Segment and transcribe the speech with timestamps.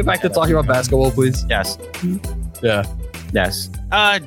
[0.00, 1.44] Get back to talking about basketball, please?
[1.50, 1.76] Yes.
[2.62, 2.84] Yeah.
[3.34, 3.68] Yes.
[3.92, 4.20] Uh,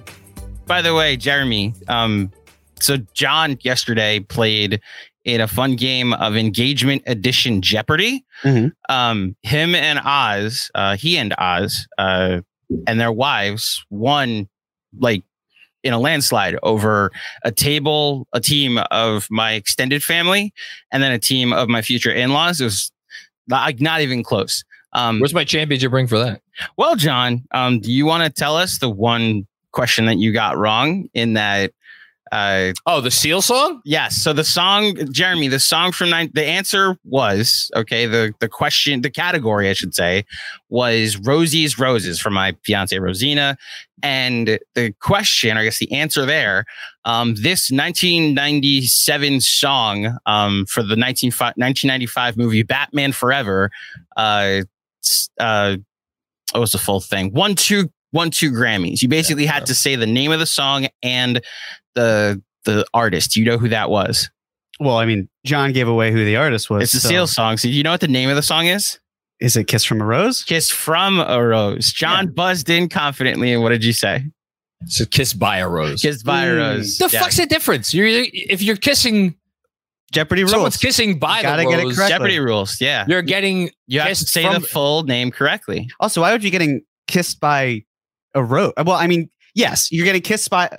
[0.68, 2.32] by the way, Jeremy, um,
[2.80, 4.80] so John yesterday played
[5.26, 8.24] in a fun game of Engagement Edition Jeopardy.
[8.44, 8.72] Mhm.
[8.88, 12.42] Um, him and Oz, uh, he and Oz, uh,
[12.86, 14.48] and their wives won
[15.00, 15.24] like
[15.84, 17.12] in a landslide over
[17.44, 20.54] a table, a team of my extended family,
[20.92, 22.62] and then a team of my future in-laws.
[22.62, 22.92] It was
[23.50, 24.64] like not even close.
[24.94, 26.42] Um, Where's my championship ring for that?
[26.78, 30.58] well, John, um, do you want to tell us the one question that you got
[30.58, 31.72] wrong in that?
[32.32, 33.80] Uh, Oh, the Seal song?
[33.86, 34.16] yes.
[34.16, 38.08] So the song, Jeremy, the song from nine, the answer was okay.
[38.08, 40.26] The the question, the category, I should say,
[40.70, 43.56] was Rosie's Roses from my fiance Rosina,
[44.02, 46.66] and the question, I guess the answer there,
[47.06, 53.70] um, this 1997 song um, for the 19, 1995 movie Batman Forever,
[54.18, 54.62] uh,
[55.40, 55.78] uh,
[56.52, 57.32] what was the full thing?
[57.34, 59.02] One, two, one, two Grammys.
[59.02, 61.42] You basically had to say the name of the song and
[61.96, 63.36] the the artist.
[63.36, 64.30] You know who that was?
[64.80, 66.84] Well, I mean, John gave away who the artist was.
[66.84, 67.58] It's a so- Seal song.
[67.58, 69.00] So do you know what the name of the song is?
[69.40, 70.44] Is it "Kiss from a Rose"?
[70.44, 71.92] Kiss from a Rose.
[71.92, 73.52] John buzzed in confidently.
[73.52, 74.26] And what did you say?
[74.82, 76.02] It's a kiss by a rose.
[76.02, 76.58] Kiss by a Mm.
[76.58, 76.98] Rose.
[76.98, 77.22] the Yeah.
[77.22, 77.94] fuck's the difference?
[77.94, 79.36] You're if you're kissing
[80.14, 80.52] Jeopardy rules.
[80.52, 82.10] someone's kissing by the Gotta get it rose, correct.
[82.10, 82.80] Jeopardy rules.
[82.82, 83.06] Yeah.
[83.08, 85.90] you're getting You have to say from- the full name correctly.
[86.00, 87.84] Also, why would you getting kissed by
[88.34, 88.74] a rose?
[88.78, 90.70] Well, I mean, yes, you're getting kissed by.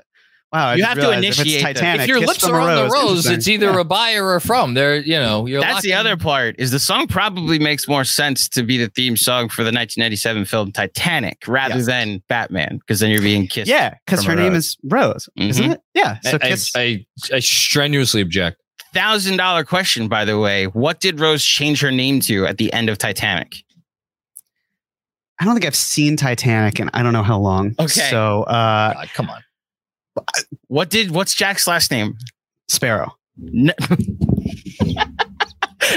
[0.53, 1.63] Wow, I You just have to realized if it's initiate.
[1.63, 2.01] Titanic.
[2.03, 3.81] if your Kiss lips from are a on the rose, it's either Yeah.
[3.81, 4.75] a by or a from.
[4.75, 8.49] There, you know, you're That's the other part is the song probably makes more sense
[8.51, 11.87] to be the theme song for the 1997 film Titanic rather Yes.
[11.87, 13.69] than Batman because then you're being kissed.
[13.69, 14.65] Yeah, because her name rose.
[14.67, 15.75] is Rose, isn't Mhm.
[15.75, 15.81] it?
[15.93, 16.19] Yeah.
[16.23, 16.71] So I, kiss.
[16.77, 18.63] I, I strenuously object.
[18.95, 20.67] Thousand dollar question, by the way.
[20.67, 23.57] What did Rose change her name to at the end of Titanic?
[25.41, 27.75] I don't think I've seen Titanic, and I don't know how long.
[27.79, 28.09] Okay.
[28.09, 29.43] So, uh, God, come on.
[30.69, 32.17] What did what's Jack's last name?
[32.69, 33.13] Sparrow.
[33.37, 33.73] No,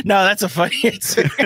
[0.04, 1.24] no that's a funny answer.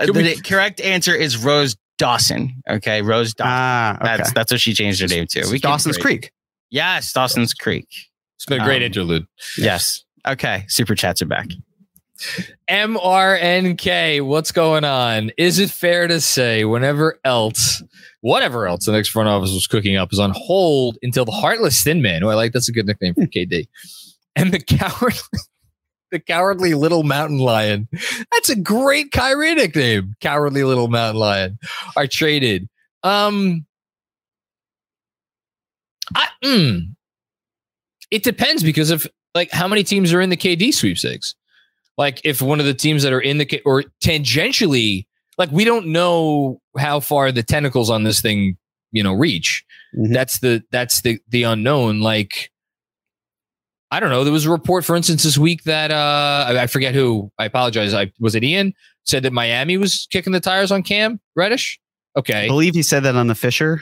[0.00, 2.54] We- the correct answer is Rose Dawson.
[2.68, 3.52] Okay, Rose Dawson.
[3.54, 4.16] Ah, okay.
[4.16, 5.46] That's that's what she changed her name to.
[5.50, 5.98] We Dawson's.
[5.98, 6.32] Creek.
[6.70, 7.86] Yes, Dawson's Creek.
[8.36, 9.26] It's been a great Um, interlude.
[9.58, 10.02] Yes.
[10.26, 10.64] Okay.
[10.68, 11.48] Super chats are back.
[12.68, 15.30] MRNK, what's going on?
[15.38, 17.82] Is it fair to say whenever else,
[18.20, 21.82] whatever else the next front office was cooking up is on hold until the heartless
[21.82, 23.68] thin man, who I like, that's a good nickname for KD,
[24.36, 25.40] and the cowardly,
[26.10, 27.88] the cowardly little mountain lion,
[28.32, 31.58] that's a great Kyrie nickname, cowardly little mountain lion,
[31.96, 32.68] are traded.
[33.02, 33.64] Um,
[36.14, 36.94] I, mm,
[38.10, 41.34] it depends because of like how many teams are in the KD sweepstakes.
[41.98, 45.06] Like if one of the teams that are in the K- or tangentially,
[45.38, 48.56] like we don't know how far the tentacles on this thing,
[48.92, 49.64] you know, reach.
[49.96, 50.12] Mhm.
[50.14, 52.00] That's the that's the the unknown.
[52.00, 52.50] Like
[53.90, 54.22] I don't know.
[54.22, 57.30] There was a report, for instance, this week that uh I forget who.
[57.38, 57.92] I apologize.
[57.92, 58.72] I was it Ian
[59.04, 61.78] said that Miami was kicking the tires on Cam Reddish.
[62.16, 63.80] Okay, I believe he said that on the Fischer.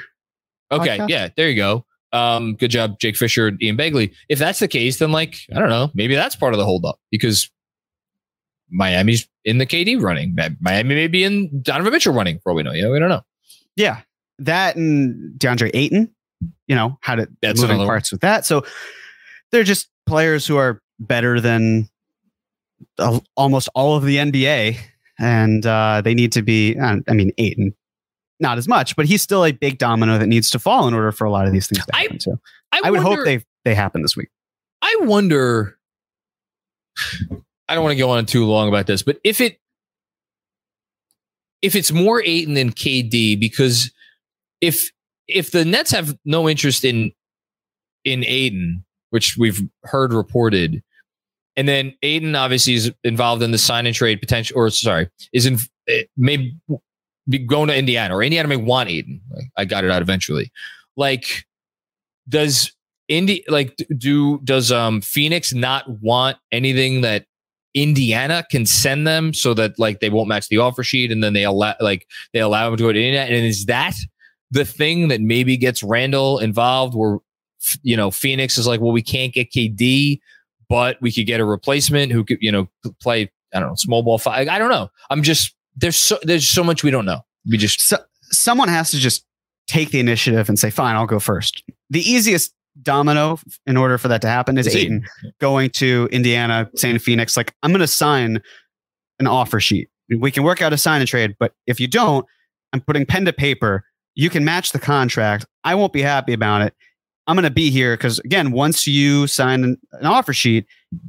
[0.71, 0.99] Okay.
[0.99, 1.09] podcast?
[1.09, 1.29] Yeah.
[1.37, 1.85] There you go.
[2.13, 4.13] Um, good job, Jake Fischer, Ian Begley.
[4.29, 6.99] If that's the case, then like I don't know, maybe that's part of the holdup
[7.11, 7.51] because
[8.71, 10.37] Miami's in the KD running.
[10.61, 12.73] Miami may be in Donovan Mitchell running for all we know.
[12.73, 13.23] Yeah, we don't know.
[13.77, 14.01] Yeah,
[14.39, 16.15] that and DeAndre Ayton.
[16.67, 17.89] You know how to That's moving another one.
[17.89, 18.45] parts with that.
[18.47, 18.65] So
[19.51, 21.89] they're just players who are better than
[23.37, 24.79] almost all of the NBA,
[25.19, 26.77] and uh, they need to be.
[26.79, 27.75] Uh, I mean, Ayton,
[28.41, 31.11] not as much, but he's still a big domino that needs to fall in order
[31.13, 32.19] for a lot of these things to I- happen.
[32.19, 32.41] too.
[32.73, 34.29] I, I would wonder- hope they they happen this week.
[34.83, 35.77] I wonder.
[37.69, 39.59] I don't want to go on too long about this, but if it
[41.63, 43.91] if it's more Ayton than KD, because
[44.61, 44.91] if
[45.27, 47.13] if the Nets have no interest in
[48.05, 50.83] in Ayton, which we've heard reported,
[51.57, 55.47] and then Ayton obviously is involved in the sign and trade potential, or sorry, is
[55.47, 55.59] in
[55.89, 56.55] eh, may
[57.29, 59.21] be going to Indiana, or Indiana may want Ayton.
[59.57, 60.51] I got it out eventually.
[60.97, 61.45] Like,
[62.29, 62.73] does
[63.09, 67.25] Indy like do does um Phoenix not want anything that
[67.75, 71.33] Indiana can send them so that like they won't match the offer sheet and then
[71.33, 73.95] they allow like they allow them to go to Indiana and is that
[74.51, 77.19] the thing that maybe gets Randle involved where
[77.83, 80.21] you know Phoenix is like well we can't get KD
[80.69, 82.69] but we could get a replacement who could you know
[83.01, 86.49] play I don't know small ball five I don't know I'm just there's so there's
[86.49, 87.99] so much we don't know we just So
[88.31, 89.25] someone has to just
[89.67, 91.63] take the initiative and say, "Fine, I'll go first.
[91.91, 92.53] The easiest
[92.83, 95.05] domino in order for that to happen is Ayton
[95.41, 98.41] going to Indiana, saying to Phoenix, like, I'm going to sign
[99.19, 99.89] an offer sheet.
[100.17, 102.25] We can work out a sign and trade, but if you don't,
[102.73, 103.85] I'm putting pen to paper.
[104.15, 105.47] You can match the contract.
[105.65, 106.75] I won't be happy about it.
[107.27, 110.67] I'm going to be here because, again, once you sign an, an offer sheet,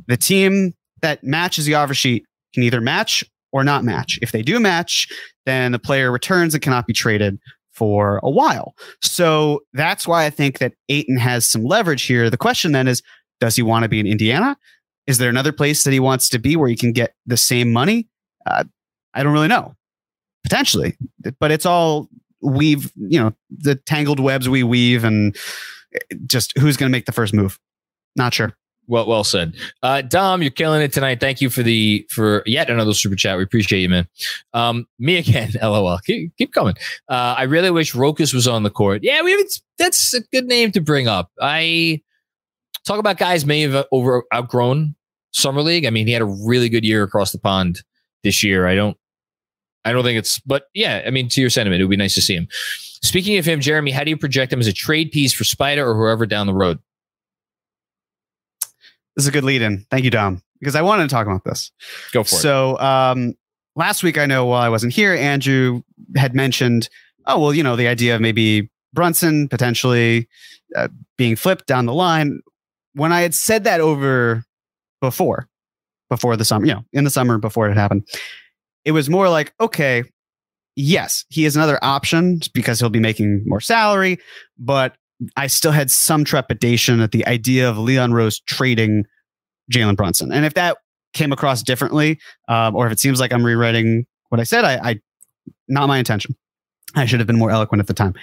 [0.08, 4.20] the team that matches the offer sheet can either match or not match.
[4.22, 5.08] If they do match,
[5.46, 7.40] then the player returns and cannot be traded
[7.72, 8.76] for a while.
[9.02, 12.30] So that's why I think that Ayton has some leverage here.
[12.30, 13.02] The question then is,
[13.40, 14.58] does he want to be in Indiana?
[15.08, 17.72] Is there another place that he wants to be where he can get the same
[17.72, 18.08] money?
[18.46, 18.66] Uh,
[19.14, 19.76] I don't really know.
[20.44, 20.98] Potentially,
[21.40, 22.08] but it's all
[22.42, 22.92] weave.
[22.96, 25.36] You know, the tangled webs we weave, and
[26.26, 27.60] just who's going to make the first move.
[28.16, 28.56] Not sure.
[28.90, 30.42] Well, well said, uh, Dom.
[30.42, 31.20] You're killing it tonight.
[31.20, 33.38] Thank you for the for yet another super chat.
[33.38, 34.08] We appreciate you, man.
[34.54, 35.52] Um, me again.
[35.62, 36.00] LOL.
[36.00, 36.74] Keep, keep coming.
[37.08, 39.04] Uh, I really wish Rokas was on the court.
[39.04, 39.62] Yeah, we haven't.
[39.78, 41.32] That's a good name to bring up.
[41.40, 42.02] I
[42.84, 44.96] talk about guys may have over outgrown
[45.32, 45.86] summer league.
[45.86, 47.84] I mean, he had a really good year across the pond
[48.24, 48.68] this year.
[48.68, 48.98] I don't.
[49.86, 52.16] I don't think it's, but yeah, I mean, to your sentiment, it would be nice
[52.16, 52.48] to see him.
[53.02, 55.90] Speaking of him, Jeremy, how do you project him as a trade piece for Spider
[55.90, 56.80] or whoever down the road?
[59.20, 59.86] This is a good lead in.
[59.92, 61.74] Thank you, Dom, because I wanted to talk about this.
[62.14, 62.40] Go for it.
[62.40, 63.34] So um,
[63.76, 65.82] last week, I know while I wasn't here, Andrew
[66.16, 66.88] had mentioned,
[67.26, 70.30] oh, well, you know, the idea of maybe Brunson potentially
[70.74, 70.88] uh,
[71.18, 72.40] being flipped down the line.
[72.94, 74.46] When I had said that over
[75.02, 75.50] before,
[76.10, 78.08] before the summer, you know, in the summer before it had happened,
[78.86, 80.06] it was more like, okay,
[80.78, 84.18] yes, he is another option because he'll be making more salary,
[84.58, 84.96] but
[85.36, 89.06] I still had some trepidation at the idea of Leon Rose trading
[89.72, 90.32] Jalen Brunson.
[90.32, 90.78] And if that
[91.14, 94.90] came across differently, um, or if it seems like I'm rewriting what I said, I,
[94.90, 95.00] I
[95.68, 96.36] not my intention.
[96.96, 98.14] I should have been more eloquent at the time.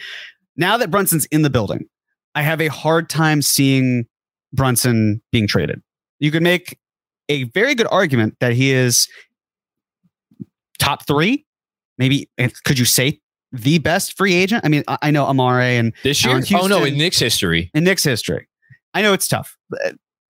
[0.57, 1.89] Now that Brunson's in the building,
[2.35, 4.07] I have a hard time seeing
[4.53, 5.83] Brunson being traded.
[6.19, 6.79] You could make
[7.29, 9.09] a very good argument that he is
[10.79, 11.45] top three.
[11.99, 12.29] Maybe
[12.65, 13.21] could you say
[13.53, 14.65] the best free agent?
[14.65, 16.35] I mean, I, know Amare and this year?
[16.35, 18.49] Allan Oh no, in Knicks history, in Knicks history.
[18.95, 19.57] I know it's tough,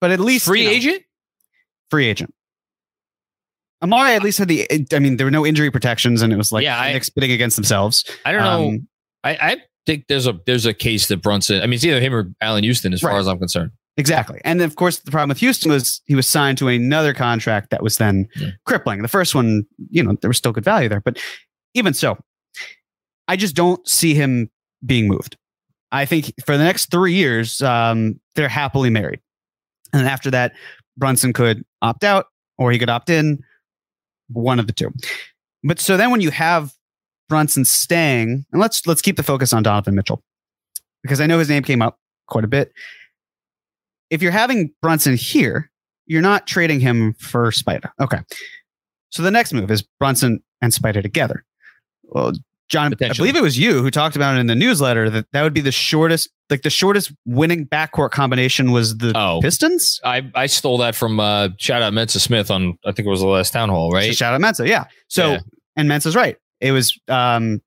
[0.00, 1.02] but, at least free you know, agent.
[1.90, 2.32] free agent.
[3.82, 4.66] Amare at least had the.
[4.92, 7.56] I mean, there were no injury protections, and it was like Yeah, I- bidding against
[7.56, 8.04] themselves.
[8.24, 8.68] I don't know.
[8.68, 8.88] Um,
[9.22, 11.60] I, I think there's a there's a case that Brunson.
[11.60, 13.72] I mean, it's either him or Allan Houston, as far as I'm concerned.
[13.98, 14.40] Exactly.
[14.44, 17.70] And then, of course, the problem with Houston was he was signed to another contract
[17.70, 18.50] that was then Yeah.
[18.66, 19.00] crippling.
[19.02, 21.00] The first one, you know, there was still good value there.
[21.00, 21.18] But
[21.74, 22.18] even so,
[23.28, 24.50] I just don't see him
[24.84, 25.36] being moved.
[25.92, 29.20] I think for the next three years, um, they're happily married.
[29.96, 30.52] And after that,
[30.96, 32.26] Brunson could opt out
[32.58, 33.42] or he could opt in,
[34.28, 34.92] one of the two.
[35.62, 36.72] But so then when you have
[37.28, 40.22] Brunson staying, and let's let's keep the focus on Donovan Mitchell
[41.02, 42.72] because I know his name came up quite a bit
[44.10, 45.70] if you're having Brunson here,
[46.06, 47.92] you're not trading him for Spider.
[48.00, 48.18] Okay.
[49.10, 51.44] So the next move is Brunson and Spider together.
[52.04, 52.32] well,
[52.68, 55.42] John, I believe it was you who talked about it in the newsletter that that
[55.42, 59.38] would be the shortest, like the shortest winning backcourt combination was the Oh.
[59.40, 60.00] Pistons.
[60.04, 63.20] I, I stole that from uh, shout out Mensa Smith on I think it was
[63.20, 64.16] the last town hall, So right?
[64.16, 64.84] shout out Mensa, yeah.
[65.08, 65.38] So Yeah.
[65.76, 66.36] and Mensa's right.
[66.60, 67.60] It was um,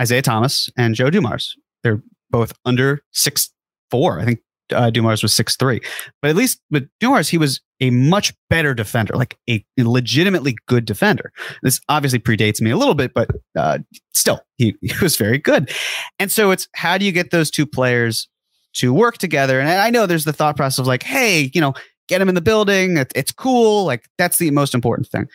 [0.00, 1.56] Isiah Thomas and Joe Dumars.
[1.82, 3.50] They're both under six
[3.90, 4.20] four.
[4.20, 4.38] I think
[4.72, 5.80] uh, Dumars was six three,
[6.22, 10.84] but at least with Dumars, he was a much better defender, like a legitimately good
[10.84, 11.32] defender.
[11.62, 13.78] This obviously predates me a little bit, but uh,
[14.14, 15.70] still, he, he was very good.
[16.18, 18.28] And so it's how do you get those two players
[18.74, 19.60] to work together?
[19.60, 21.72] And I know there's the thought process of like, hey, you know,
[22.08, 22.96] get him in the building.
[22.98, 23.84] It- It's cool.
[23.84, 25.26] Like that's the most important thing.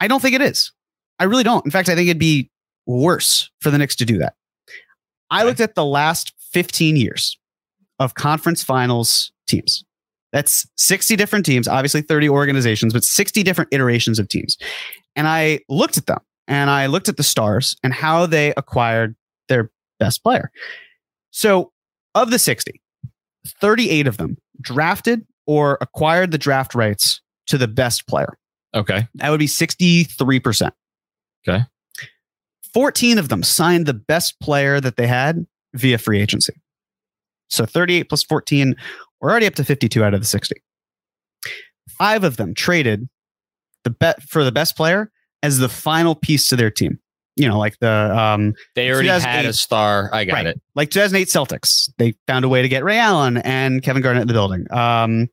[0.00, 0.72] I don't think it is.
[1.18, 1.64] I really don't.
[1.64, 2.50] In fact, I think it'd be
[2.86, 4.34] worse for the Knicks to do that.
[5.30, 5.46] I Okay.
[5.46, 7.38] looked at the last 15 years
[8.02, 9.84] of conference finals teams.
[10.32, 14.56] That's 60 different teams, obviously 30 organizations, but 60 different iterations of teams.
[15.14, 19.14] And I looked at them and I looked at the stars and how they acquired
[19.48, 20.50] their best player.
[21.30, 21.72] So,
[22.14, 22.80] of the 60,
[23.60, 28.38] 38 of them drafted or acquired the draft rights to the best player.
[28.74, 29.06] Okay.
[29.16, 30.70] That would be 63%.
[31.46, 31.64] Okay.
[32.72, 36.54] 14 of them signed the best player that they had via free agency.
[37.52, 38.74] So 38 plus 14,
[39.20, 40.54] we're already up to 52 out of the 60.
[41.90, 43.08] Five of them traded
[43.84, 45.10] the bet for the best player
[45.42, 46.98] as the final piece to their team.
[47.36, 49.48] You know, like the um, They already had 2008.
[49.48, 50.10] a star.
[50.12, 50.46] I got Right.
[50.48, 50.60] it.
[50.74, 51.88] like 2008 Celtics.
[51.98, 54.66] They found a way to get Ray Allen and Kevin Garnett in the building.
[54.70, 55.28] Um,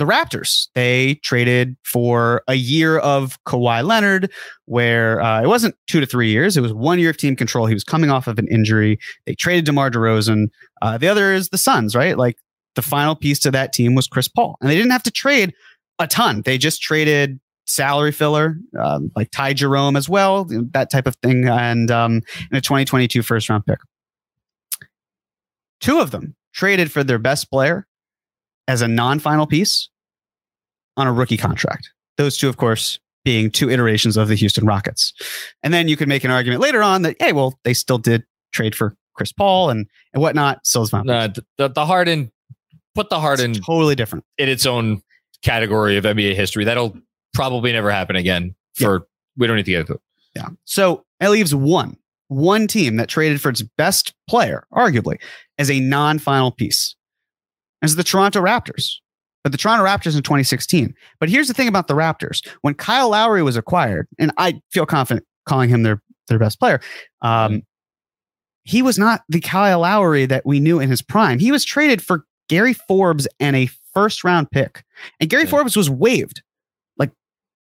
[0.00, 4.32] the Raptors, they traded for a year of Kawhi Leonard,
[4.64, 6.56] where uh, it wasn't two to three years.
[6.56, 7.66] It was one year of team control.
[7.66, 8.98] He was coming off of an injury.
[9.26, 10.46] They traded DeMar DeRozan.
[10.80, 12.16] Uh, the other is the Suns, right?
[12.16, 12.38] Like
[12.76, 14.56] the final piece to that team was Chris Paul.
[14.62, 15.52] And they didn't have to trade
[15.98, 16.40] a ton.
[16.46, 21.46] They just traded salary filler, um, like Ty Jerome as well, that type of thing.
[21.46, 23.80] And um, and a 2022 first round pick.
[25.82, 27.86] Two of them traded for their best player
[28.70, 29.88] as a non final piece
[30.96, 31.90] on a rookie contract.
[32.16, 35.12] Those two, of course, being two iterations of the Houston Rockets.
[35.64, 38.22] And then you could make an argument later on that, hey, well, they still did
[38.52, 40.60] trade for Chris Paul and, and whatnot.
[40.64, 42.30] So it's not No, the, the Harden,
[42.94, 44.24] put the Harden totally different.
[44.38, 45.02] in its own
[45.42, 46.64] category of NBA history.
[46.64, 46.96] That'll
[47.34, 48.54] probably never happen again.
[48.74, 50.00] For we don't need to get into it.
[50.36, 50.48] Yeah.
[50.64, 51.96] So it leaves one,
[52.28, 55.18] one team that traded for its best player, arguably,
[55.58, 56.94] as a non final piece.
[57.82, 58.96] As the Toronto Raptors.
[59.42, 60.94] But the Toronto Raptors in 2016.
[61.18, 62.46] But here's the thing about the Raptors.
[62.60, 66.80] When Kyle Lowry was acquired, and I feel confident calling him their, their best player,
[67.22, 67.62] um,
[68.64, 71.38] he was not the Kyle Lowry that we knew in his prime.
[71.38, 74.84] He was traded for Gary Forbes and a first round pick.
[75.18, 75.50] And Gary Yeah.
[75.50, 76.42] Forbes was waived
[76.98, 77.10] like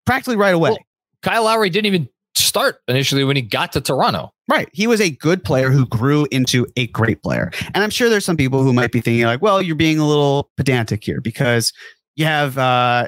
[0.06, 0.72] practically right away.
[0.72, 0.80] Well,
[1.24, 2.10] Kyle Lowry didn't even
[2.50, 4.32] start initially when he got to Toronto.
[4.50, 4.68] Right.
[4.74, 7.52] He was a good player who grew into a great player.
[7.74, 10.08] And I'm sure there's some people who might be thinking, like, well, you're being a
[10.08, 11.72] little pedantic here because
[12.16, 13.08] you have uh,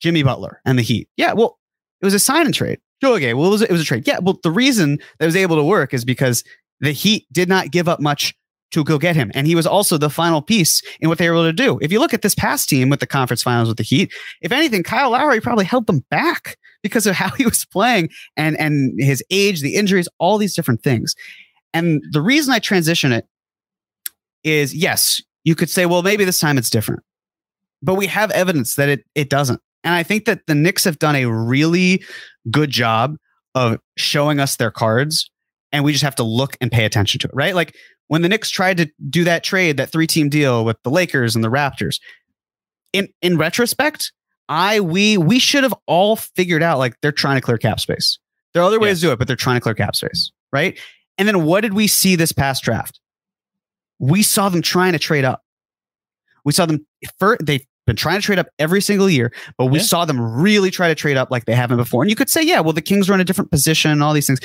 [0.00, 1.08] Jimmy Butler and the Heat.
[1.16, 1.32] Yeah.
[1.32, 1.58] Well,
[2.00, 2.80] it was a sign and trade.
[3.02, 3.32] Oh, Okay.
[3.34, 4.06] Well, it was, it was a trade.
[4.06, 4.18] Yeah.
[4.20, 6.44] Well, the reason that was able to work is because
[6.80, 8.34] the Heat did not give up much
[8.70, 9.30] to go get him.
[9.34, 11.78] And he was also the final piece in what they were able to do.
[11.80, 14.52] If you look at this past team with the conference finals with the Heat, if
[14.52, 18.92] anything, Kyle Lowry probably held them back because of how he was playing and and
[18.98, 21.14] his age, the injuries, all these different things.
[21.74, 23.26] And the reason I transition it
[24.44, 27.02] is yes, you could say, well, maybe this time it's different.
[27.82, 29.60] But we have evidence that it it doesn't.
[29.84, 32.02] And I think that the Knicks have done a really
[32.50, 33.16] good job
[33.54, 35.30] of showing us their cards
[35.72, 37.54] and we just have to look and pay attention to it, right?
[37.54, 37.74] Like
[38.08, 41.34] when the Knicks tried to do that trade, that three team deal with the Lakers
[41.34, 42.00] and the Raptors,
[42.92, 44.12] in in retrospect,
[44.48, 48.18] I we we should have all figured out like they're trying to clear cap space.
[48.54, 50.78] There are other ways to do it, but they're trying to clear cap space, right?
[51.18, 52.98] And then what did we see this past draft?
[53.98, 55.42] We saw them trying to trade up.
[56.44, 56.86] We saw them
[57.18, 59.84] for they've been trying to trade up every single year, but we Yeah.
[59.84, 62.02] saw them really try to trade up like they haven't before.
[62.02, 64.12] And you could say, yeah, well, the Kings were in a different position and all
[64.14, 64.40] these things.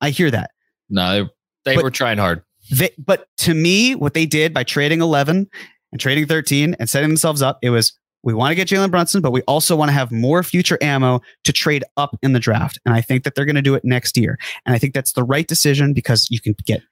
[0.00, 0.50] I hear that.
[0.90, 1.30] No, they,
[1.64, 2.42] they But- were trying hard.
[2.70, 5.48] They, but to me, what they did by trading 11
[5.92, 9.22] and trading 13 and setting themselves up, it was we want to get Jalen Brunson,
[9.22, 12.78] but we also want to have more future ammo to trade up in the draft.
[12.84, 14.36] And I think that they're going to do it next year.
[14.66, 16.82] And I think that's the right decision because you can get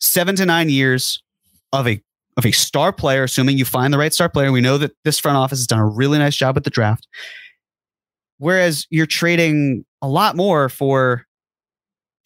[0.00, 1.22] seven to nine years
[1.72, 2.00] of a
[2.38, 4.52] of a star player, assuming you find the right star player.
[4.52, 7.06] We know that this front office has done a really nice job with the draft.
[8.38, 11.24] Whereas you're trading a lot more for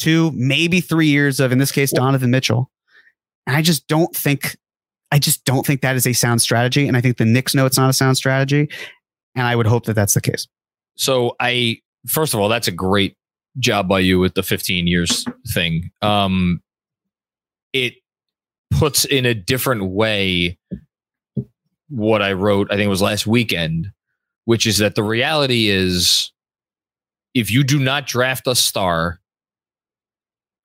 [0.00, 2.70] two, maybe three years of, in this case, Donovan Mitchell.
[3.46, 4.56] And I just don't think,
[5.12, 6.88] I just don't think that is a sound strategy.
[6.88, 8.68] And I think the Knicks know it's not a sound strategy.
[9.36, 10.48] And I would hope that that's the case.
[10.96, 13.16] So I first of all, that's a great
[13.58, 15.90] job by you with the 15 years thing.
[16.02, 16.62] Um,
[17.72, 17.94] it
[18.70, 20.58] puts in a different way
[21.88, 23.90] what I wrote, I think it was last weekend,
[24.44, 26.32] which is that the reality is
[27.34, 29.19] if you do not draft a star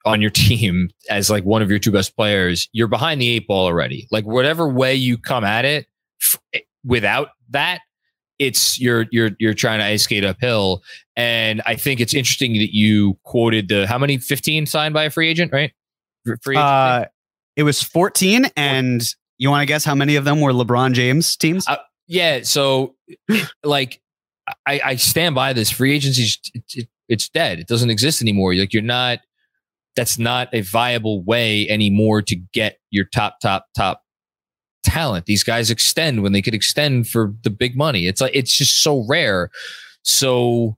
[0.05, 3.47] on your team as like one of your two best players, you're behind the eight
[3.47, 4.07] ball already.
[4.11, 5.87] Like whatever way you come at it
[6.21, 7.81] f- without that,
[8.37, 10.83] it's you're you're you're trying to ice skate uphill.
[11.15, 15.09] And I think it's interesting that you quoted the how many 15 signed by a
[15.09, 15.71] free agent, right?
[16.41, 17.05] Free agent Uh,
[17.55, 19.01] it was 14, and
[19.37, 21.65] you want to guess how many of them were LeBron James teams?
[21.67, 22.41] Uh, yeah.
[22.43, 22.95] So,
[23.63, 24.01] like,
[24.65, 25.69] I, I stand by this.
[25.71, 27.59] Free agency, it, it, it's dead.
[27.59, 28.53] It doesn't exist anymore.
[28.55, 29.19] Like, you're not.
[29.95, 34.01] That's not a viable way anymore to get your top, top, top
[34.83, 35.25] talent.
[35.25, 38.07] These guys extend when they could extend for the big money.
[38.07, 39.49] It's like it's just so rare.
[40.03, 40.77] So,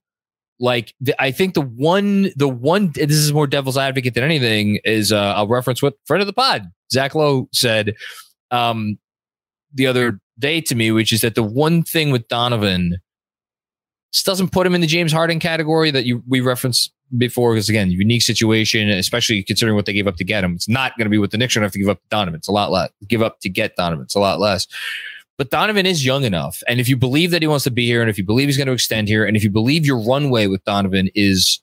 [0.60, 4.80] like, the, I think the one, the one, this is more devil's advocate than anything.
[4.84, 7.96] Is uh, I'll reference what friend of the pod Zach Lowe said
[8.52, 8.98] um,
[9.74, 13.00] the other day to me, which is that the one thing with Donovan
[14.14, 17.70] this doesn't put him in the James Harden category that you we referenced before, because
[17.70, 20.56] again, unique situation, especially considering what they gave up to get him.
[20.56, 22.02] It's not going to be what the Knicks are going to have to give up
[22.02, 22.38] to Donovan.
[22.38, 22.90] It's a lot less.
[23.08, 24.04] Give up to get Donovan.
[24.04, 24.68] It's a lot less.
[25.38, 26.64] But Donovan is young enough.
[26.68, 28.58] And if you believe that he wants to be here, and if you believe he's
[28.58, 31.62] going to extend here, and if you believe your runway with Donovan is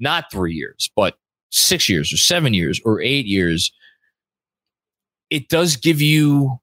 [0.00, 1.18] not three years, but
[1.50, 3.70] six years or seven years or eight years,
[5.28, 6.58] it does give you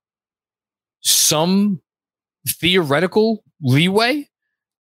[1.02, 1.82] some
[2.48, 4.28] theoretical leeway.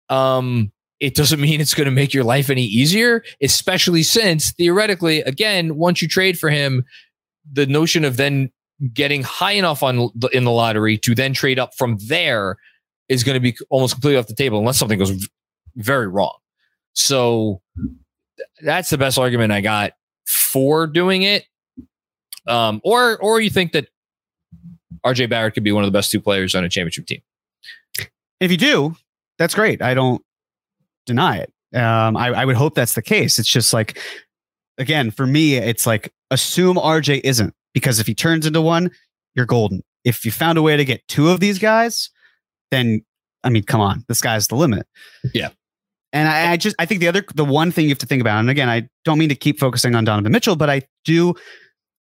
[0.08, 5.20] Um, it doesn't mean it's going to make your life any easier, especially since theoretically,
[5.22, 6.84] again, once you trade for him,
[7.50, 8.50] the notion of then
[8.92, 12.56] getting high enough on in the lottery to then trade up from there
[13.08, 15.28] is going to be almost completely off the table unless something goes
[15.76, 16.36] very wrong.
[16.92, 17.60] So
[18.60, 19.92] that's the best argument I got
[20.26, 21.44] for doing it.
[22.46, 23.88] Um, or or you think that
[25.04, 27.20] RJ Barrett could be one of the best two players on a championship team.
[28.40, 28.96] If you do,
[29.38, 29.82] that's great.
[29.82, 30.22] I don't
[31.08, 31.52] deny it.
[31.76, 33.38] Um, I, I would hope that's the case.
[33.38, 33.98] It's just like,
[34.78, 38.90] again, for me, it's like assume RJ isn't because if he turns into one,
[39.34, 39.82] you're golden.
[40.04, 42.10] If you found a way to get two of these guys,
[42.70, 43.04] then
[43.44, 44.86] I mean, come on, the sky's the limit.
[45.34, 45.50] Yeah.
[46.12, 48.20] And I, I just I think the other the one thing you have to think
[48.20, 51.34] about, and again, I don't mean to keep focusing on Donovan Mitchell, but I do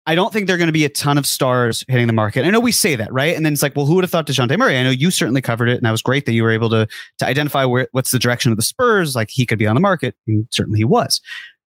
[0.08, 2.44] I don't think there are going to be a ton of stars hitting the market.
[2.44, 3.34] I know we say that, right?
[3.34, 4.78] And then it's like, well, who would have thought Dejounte Murray?
[4.78, 6.86] I know you certainly covered it, and that was great that you were able to
[7.18, 9.16] to identify where what's the direction of the Spurs.
[9.16, 11.20] Like he could be on the market, and certainly he was.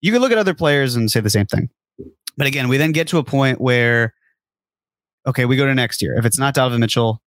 [0.01, 1.69] You could look at other players and say the same thing.
[2.37, 4.15] But again, we then get to a point where,
[5.27, 6.17] okay, we go to next year.
[6.17, 7.21] If it's not Donovan Mitchell,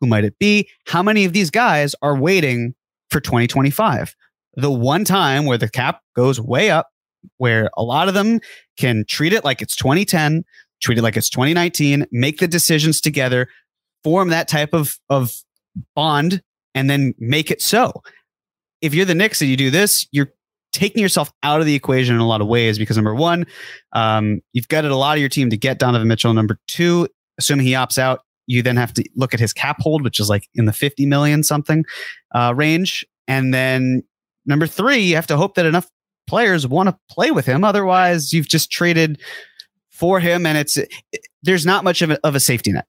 [0.00, 0.68] who might it be?
[0.86, 2.74] How many of these guys are waiting
[3.10, 4.16] for 2025?
[4.54, 6.88] The one time where the cap goes way up,
[7.38, 8.40] where a lot of them
[8.76, 10.44] can treat it like it's 2010,
[10.80, 13.48] treat it like it's 2019, make the decisions together,
[14.04, 15.34] form that type of, of
[15.94, 16.42] bond,
[16.74, 18.02] and then make it so.
[18.80, 20.32] If you're the Knicks and you do this, you're
[20.72, 23.46] taking yourself out of the equation in a lot of ways because number one,
[23.92, 26.34] um, you've gutted a lot of your team to get Donovan Mitchell.
[26.34, 27.08] Number two,
[27.38, 30.28] assuming he opts out, you then have to look at his cap hold, which is
[30.28, 31.84] like in the 50 million something
[32.34, 33.04] uh, range.
[33.26, 34.02] And then
[34.44, 35.88] number three, you have to hope that enough
[36.26, 37.64] players want to play with him.
[37.64, 39.20] Otherwise, you've just traded
[39.90, 40.90] for him, and it's it,
[41.42, 42.86] there's not much of a, of a safety net.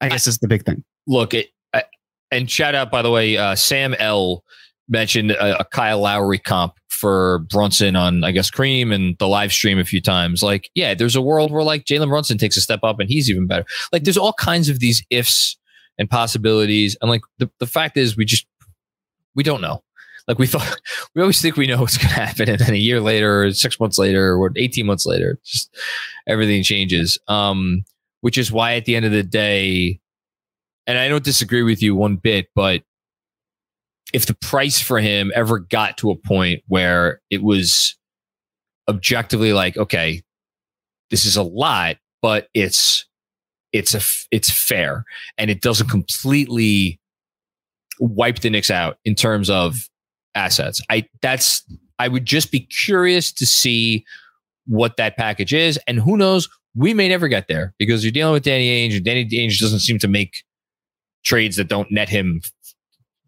[0.00, 0.82] I guess is the big thing.
[1.06, 1.84] Look, it, I,
[2.30, 4.44] and shout out by the way, uh, Sam L
[4.88, 9.52] mentioned a, a Kyle Lowry comp for Brunson on I guess Cream and the live
[9.52, 10.42] stream a few times.
[10.42, 13.30] Like, yeah, there's a world where like Jalen Brunson takes a step up and he's
[13.30, 13.64] even better.
[13.92, 15.56] Like, there's all kinds of these ifs
[15.98, 18.46] and possibilities, and like the the fact is, we just
[19.34, 19.82] we don't know.
[20.30, 20.80] Like we thought,
[21.16, 23.52] we always think we know what's going to happen, and then a year later, or
[23.52, 25.74] six months later, or eighteen months later, just
[26.28, 27.18] everything changes.
[27.26, 27.82] Um,
[28.20, 29.98] which is why at the end of the day,
[30.86, 32.82] and I don't disagree with you one bit, but
[34.12, 37.96] if the price for him ever got to a point where it was
[38.88, 40.22] objectively like, okay,
[41.10, 43.04] this is a lot, but it's
[43.72, 45.04] it's a it's fair
[45.38, 47.00] and it doesn't completely
[48.00, 49.89] wipe the Knicks out in terms of
[50.34, 50.80] assets.
[50.90, 51.64] I that's
[51.98, 54.04] I would just be curious to see
[54.66, 58.32] what that package is, and who knows, we may never get there because you're dealing
[58.32, 60.44] with Danny Ainge, and Danny Ainge doesn't seem to make
[61.24, 62.40] trades that don't net him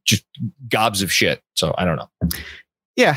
[0.05, 0.25] just
[0.69, 1.43] gobs of shit.
[1.55, 2.09] So I don't know.
[2.97, 3.17] Yeah,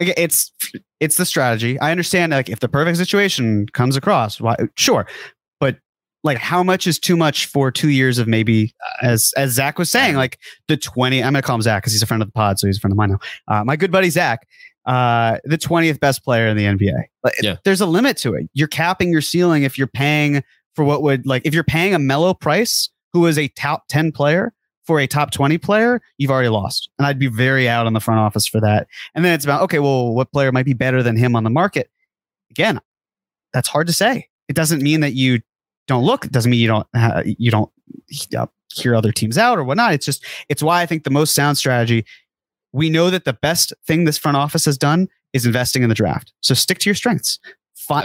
[0.00, 0.52] it's
[1.00, 1.78] it's the strategy.
[1.80, 2.32] I understand.
[2.32, 5.06] Like if the perfect situation comes across, why sure,
[6.24, 9.90] like how much is too much for two years of maybe as as Zach was
[9.90, 11.22] saying, like the twenty.
[11.22, 12.80] I'm gonna call him Zach because he's a friend of the pod, so he's a
[12.80, 13.18] friend of mine now.
[13.46, 14.46] Uh, my good buddy Zach.
[14.86, 17.04] uh, the 20th best player in the NBA.
[17.22, 17.56] Like, Yeah.
[17.64, 18.50] There's a limit to it.
[18.52, 20.42] You're capping your ceiling if you're paying
[20.76, 24.12] for what would like if you're paying a mellow price who is a top 10
[24.12, 24.52] player
[24.86, 26.90] for a top 20 player, you've already lost.
[26.98, 28.86] And I'd be very out on the front office for that.
[29.14, 31.48] And then it's about, okay, well, what player might be better than him on the
[31.50, 31.88] market?
[32.50, 32.78] Again,
[33.54, 34.28] that's hard to say.
[34.50, 35.40] It doesn't mean that you
[35.86, 36.24] don't look.
[36.24, 37.70] It doesn't mean you don't uh, you don't
[38.36, 39.92] uh, hear other teams out or whatnot.
[39.94, 42.04] It's just it's why I think the most sound strategy.
[42.72, 45.94] We know that the best thing this front office has done is investing in the
[45.94, 46.32] draft.
[46.40, 47.38] So stick to your strengths.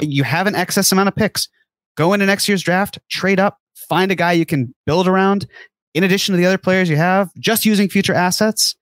[0.02, 1.48] You have an excess amount of picks.
[1.96, 5.48] Go into next year's draft, trade up, find a guy you can build around.
[5.94, 8.76] In addition to the other players you have, just using future assets.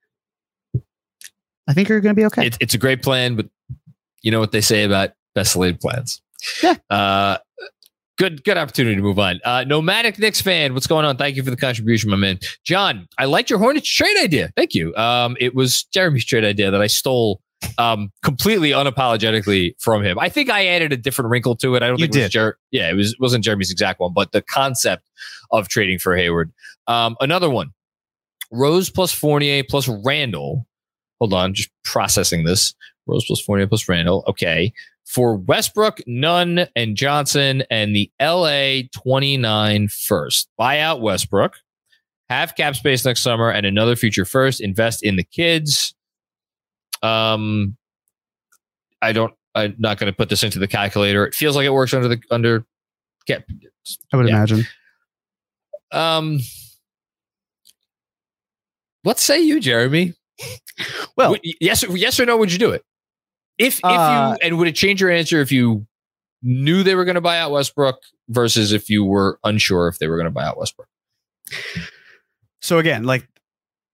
[1.67, 2.47] I think you're going to be okay.
[2.47, 3.47] It, it's a great plan, but
[4.21, 6.21] you know what they say about best laid plans.
[6.61, 6.75] Yeah.
[6.89, 7.37] Uh,
[8.17, 9.39] good, good opportunity to move on.
[9.45, 11.17] Uh, Nomadic Knicks fan, what's going on?
[11.17, 12.39] Thank you for the contribution, my man.
[12.63, 14.51] John, I liked your Hornets trade idea.
[14.55, 14.95] Thank you.
[14.95, 17.41] Um, it was Jeremy's trade idea that I stole
[17.79, 20.19] um, completely unapologetically from him.
[20.19, 21.83] I think I added a different wrinkle to it.
[21.83, 22.31] I don't You think it was did.
[22.31, 25.03] Jer- yeah, it was it wasn't Jeremy's exact one, but the concept
[25.51, 26.51] of trading for Hayward.
[26.87, 27.71] Um, another one.
[28.51, 30.65] Rose plus Fournier plus Randle.
[31.19, 32.73] Hold on, just processing this.
[33.07, 34.23] Rose plus Fournier plus Randle.
[34.27, 34.71] Okay.
[35.07, 40.49] For Westbrook, Nunn, and Johnson, and the LA 29 first.
[40.57, 41.55] Buy out Westbrook.
[42.29, 44.59] Have cap space next summer and another future first.
[44.59, 45.95] Invest in the kids.
[47.01, 47.77] Um,
[49.01, 49.33] I don't.
[49.55, 51.25] I'm not going to put this into the calculator.
[51.25, 52.65] It feels like it works under the under
[53.27, 53.43] cap.
[54.13, 54.35] I would yeah.
[54.35, 54.65] imagine.
[55.91, 56.39] Um,
[59.03, 60.13] what say you, Jeremy?
[61.15, 62.37] Well, yes, yes or no?
[62.37, 62.83] Would you do it?
[63.57, 65.85] If if Uh, you and would it change your answer if you
[66.43, 70.07] knew they were going to buy out Westbrook versus if you were unsure if they
[70.07, 70.87] were going to buy out Westbrook?
[72.61, 73.27] So again, like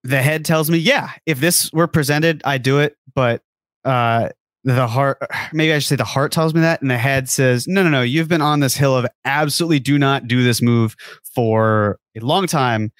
[0.03, 2.97] the head tells me, yeah, if this were presented, I do it.
[3.13, 3.41] But
[3.85, 4.29] uh,
[4.63, 5.19] the heart,
[5.53, 7.89] maybe I should say the heart tells me that, and the head says, no, no,
[7.89, 10.95] no, you've been on this hill of absolutely do not do this move
[11.33, 12.91] for a long time.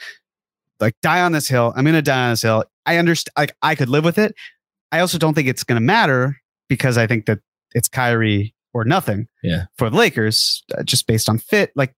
[0.79, 1.73] Like die on this hill.
[1.75, 2.65] I'm gonna die on this hill.
[2.85, 3.33] I understand.
[3.37, 4.35] Like I could live with it.
[4.91, 7.39] I also don't think it's gonna matter because I think that
[7.73, 9.27] it's Kyrie or nothing.
[9.41, 9.65] Yeah.
[9.77, 11.93] For the Lakers, uh, just based on fit, like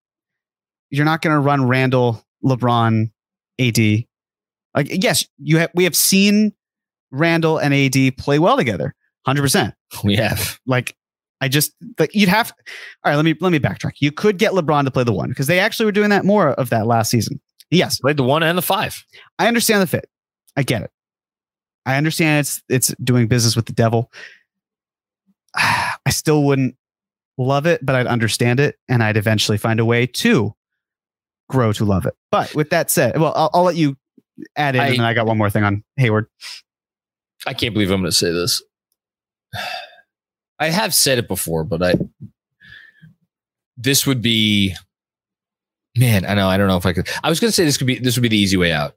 [0.89, 3.12] you're not gonna run Randle, LeBron,
[3.60, 3.78] AD.
[4.75, 5.69] Like, yes, you have.
[5.73, 6.54] We have seen
[7.12, 8.93] Randle and AD play well together,
[9.25, 9.73] hundred percent.
[10.04, 10.60] We have.
[10.65, 10.95] Like,
[11.41, 12.51] I just like you'd have.
[13.04, 13.93] All right, let me let me backtrack.
[13.99, 16.49] You could get LeBron to play the one because they actually were doing that more
[16.49, 17.39] of that last season.
[17.71, 19.04] Yes, Played the one and the five.
[19.39, 20.10] I understand the fit.
[20.56, 20.91] I get it.
[21.86, 24.12] I understand it's it's doing business with the devil.
[26.05, 26.75] I still wouldn't
[27.37, 30.53] love it, but I'd understand it, and I'd eventually find a way to
[31.49, 32.15] grow to love it.
[32.31, 33.97] But with that said, well, I'll, I'll let you
[34.55, 36.27] add in, I- and then I got one more thing on Hayward.
[37.47, 38.61] I can't believe I'm going to say this.
[40.59, 41.95] I have said it before, but I
[43.77, 44.73] this would be
[45.97, 47.09] man, I know I don't know if I could.
[47.23, 48.95] I was going to say this could be this would be the easy way out.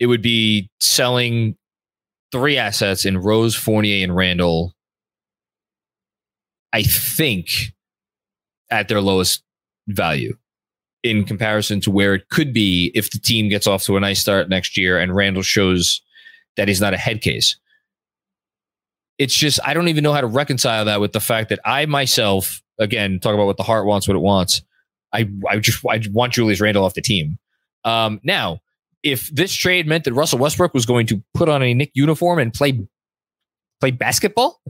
[0.00, 1.56] It would be selling
[2.32, 4.74] three assets in Rose, Fournier, and Randle.
[6.74, 7.72] I think
[8.68, 9.44] at their lowest
[9.86, 10.36] value
[11.04, 14.18] in comparison to where it could be if the team gets off to a nice
[14.18, 16.02] start next year and Randle shows
[16.56, 17.56] that he's not a head case.
[19.18, 21.86] It's just I don't even know how to reconcile that with the fact that I
[21.86, 24.60] myself, again, talk about what the heart wants, what it wants.
[25.12, 27.38] I I just I want Julius Randle off the team.
[27.84, 28.58] Um, now,
[29.04, 32.40] if this trade meant that Russell Westbrook was going to put on a Knick uniform
[32.40, 32.84] and play
[33.78, 34.60] play basketball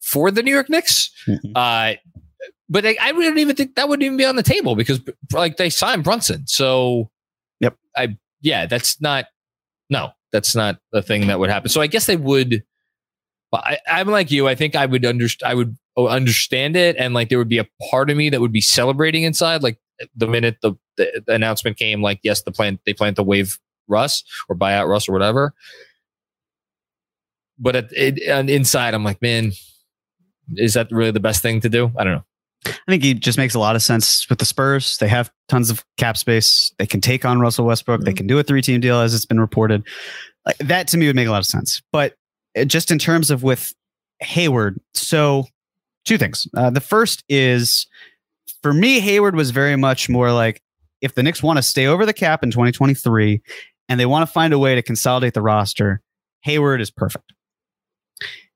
[0.00, 1.10] for the New York Knicks,
[1.54, 1.94] uh,
[2.68, 5.00] but I, I wouldn't even think that wouldn't even be on the table because
[5.32, 6.46] like they signed Brunson.
[6.46, 7.10] So,
[7.60, 7.76] Yep.
[7.96, 9.26] I yeah, that's not
[9.88, 11.68] no, that's not a thing that would happen.
[11.68, 12.64] So I guess they would.
[13.50, 14.48] But I, I'm like you.
[14.48, 15.50] I think I would understand.
[15.50, 18.40] I would oh, understand it, and like there would be a part of me that
[18.40, 19.62] would be celebrating inside.
[19.62, 19.78] Like
[20.14, 23.58] the minute the, the, the announcement came, like yes, the plan they plan to waive
[23.88, 25.54] Russ or buy out Russ or whatever.
[27.58, 29.52] But at, it, inside, I'm like, man,
[30.54, 31.90] is that really the best thing to do?
[31.96, 32.24] I don't know.
[32.66, 34.98] I think he just makes a lot of sense with the Spurs.
[34.98, 36.72] They have tons of cap space.
[36.78, 38.02] They can take on Russell Westbrook.
[38.02, 39.86] They can do a three team deal as it's been reported.
[40.44, 41.82] Like, that to me would make a lot of sense.
[41.92, 42.14] But
[42.58, 43.72] uh, just in terms of with
[44.20, 45.46] Hayward, so
[46.04, 46.48] two things.
[46.56, 47.86] Uh, the first is
[48.62, 50.62] for me, Hayward was very much more like
[51.00, 53.40] if the Knicks want to stay over the cap in 2023
[53.88, 56.00] and they want to find a way to consolidate the roster,
[56.40, 57.32] Hayward is perfect.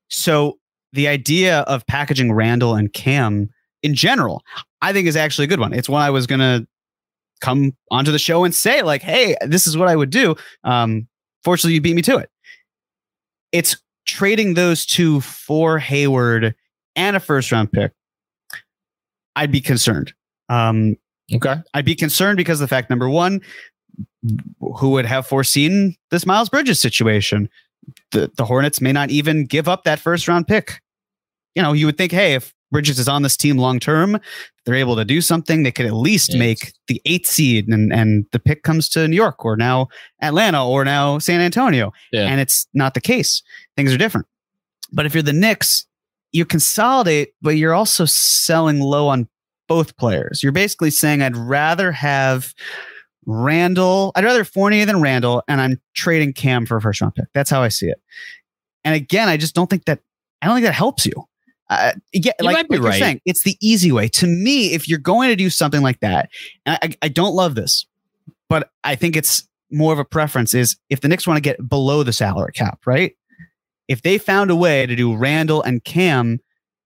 [0.09, 0.57] So
[0.93, 3.49] the idea of packaging Randle and Cam
[3.83, 4.43] in general,
[4.81, 5.73] I think is actually a good one.
[5.73, 6.67] It's one I was gonna
[7.39, 10.35] come onto the show and say, like, hey, this is what I would do.
[10.63, 11.07] Um,
[11.43, 12.29] fortunately, you beat me to it.
[13.51, 16.55] It's trading those two for Hayward
[16.95, 17.91] and a first round pick,
[19.35, 20.13] I'd be concerned.
[20.49, 20.97] Um,
[21.33, 21.55] Okay.
[21.73, 23.41] I'd be concerned because of the fact number one,
[24.59, 27.49] who would have foreseen this Miles Bridges situation?
[28.11, 30.81] The the Hornets may not even give up that first round pick.
[31.55, 34.17] You know, you would think, hey, if Bridges is on this team long term,
[34.65, 35.63] they're able to do something.
[35.63, 36.39] They could at least Yeah.
[36.39, 39.87] make the eighth seed, and and the pick comes to New York or now
[40.21, 41.91] Atlanta or now San Antonio.
[42.13, 42.27] Yeah.
[42.27, 43.41] And it's not the case.
[43.75, 44.27] Things are different.
[44.93, 45.85] But if you're the Knicks,
[46.31, 49.27] you consolidate, but you're also selling low on
[49.67, 50.41] both players.
[50.43, 52.53] You're basically saying I'd rather have
[53.25, 57.25] Randle, I'd rather Fournier than Randle, and I'm trading Cam for a first round pick.
[57.33, 58.01] That's how I see it.
[58.83, 59.99] And again, I just don't think that
[60.41, 61.13] I don't think that helps you.
[61.69, 62.99] Uh, yeah, You like, might be like you're right.
[62.99, 64.07] saying, it's the easy way.
[64.09, 66.29] To me, if you're going to do something like that,
[66.65, 67.85] and I, I don't love this,
[68.49, 71.69] but I think it's more of a preference is if the Knicks want to get
[71.69, 73.15] below the salary cap, right?
[73.87, 76.39] If they found a way to do Randle and Cam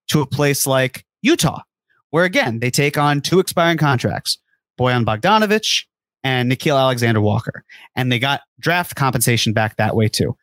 [0.08, 1.62] to a place like Utah,
[2.10, 4.38] where again they take on two expiring contracts,
[4.78, 5.84] Bojan Bogdanovic
[6.26, 7.62] and Nickeil Alexander Walker,
[7.94, 10.36] and they got draft compensation back that way too.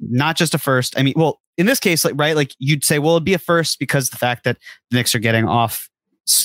[0.00, 0.98] Not just a first.
[0.98, 3.38] I mean, well, in this case, like right, like you'd say, well, it'd be a
[3.38, 4.58] first because the fact that
[4.90, 5.88] the Knicks are getting off,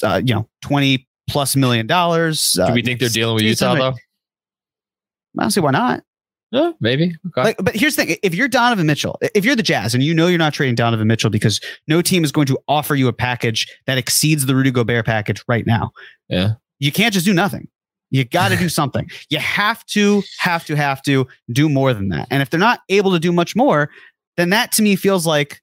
[0.02, 2.58] uh, you know, twenty plus million dollars.
[2.58, 3.96] uh, Do we think they're dealing with Utah though?
[5.38, 6.04] I don't see why not.
[6.52, 7.16] Yeah, maybe.
[7.28, 7.44] Okay.
[7.44, 10.14] Like, but here's the thing: if you're Donovan Mitchell, if you're the Jazz, and you
[10.14, 13.14] know you're not trading Donovan Mitchell because no team is going to offer you a
[13.14, 15.92] package that exceeds the Rudy Gobert package right now,
[16.30, 16.54] yeah.
[16.80, 17.68] you can't just do nothing.
[18.14, 19.10] You got to do something.
[19.30, 22.28] You have to, have to, have to do more than that.
[22.30, 23.90] And if they're not able to do much more,
[24.38, 25.62] then that to me feels like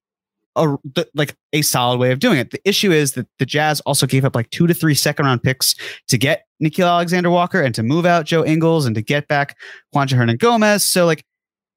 [0.56, 0.76] a
[1.14, 2.50] like a solid way of doing it.
[2.50, 5.44] The issue is that the Jazz also gave up like two to three second round
[5.44, 5.76] picks
[6.08, 9.56] to get Nickeil Alexander Walker and to move out Joe Ingles and to get back
[9.94, 10.80] Juancho Hernangomez.
[10.80, 11.24] So like,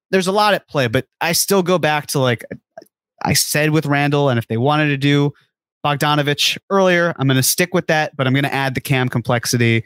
[0.09, 0.87] there's a lot at play.
[0.87, 2.43] But I still go back to like
[3.23, 5.33] I said with Randle, and if they wanted to do
[5.85, 8.15] Bogdanovic earlier, I'm going to stick with that.
[8.15, 9.83] But I'm going to add the Cam complexity,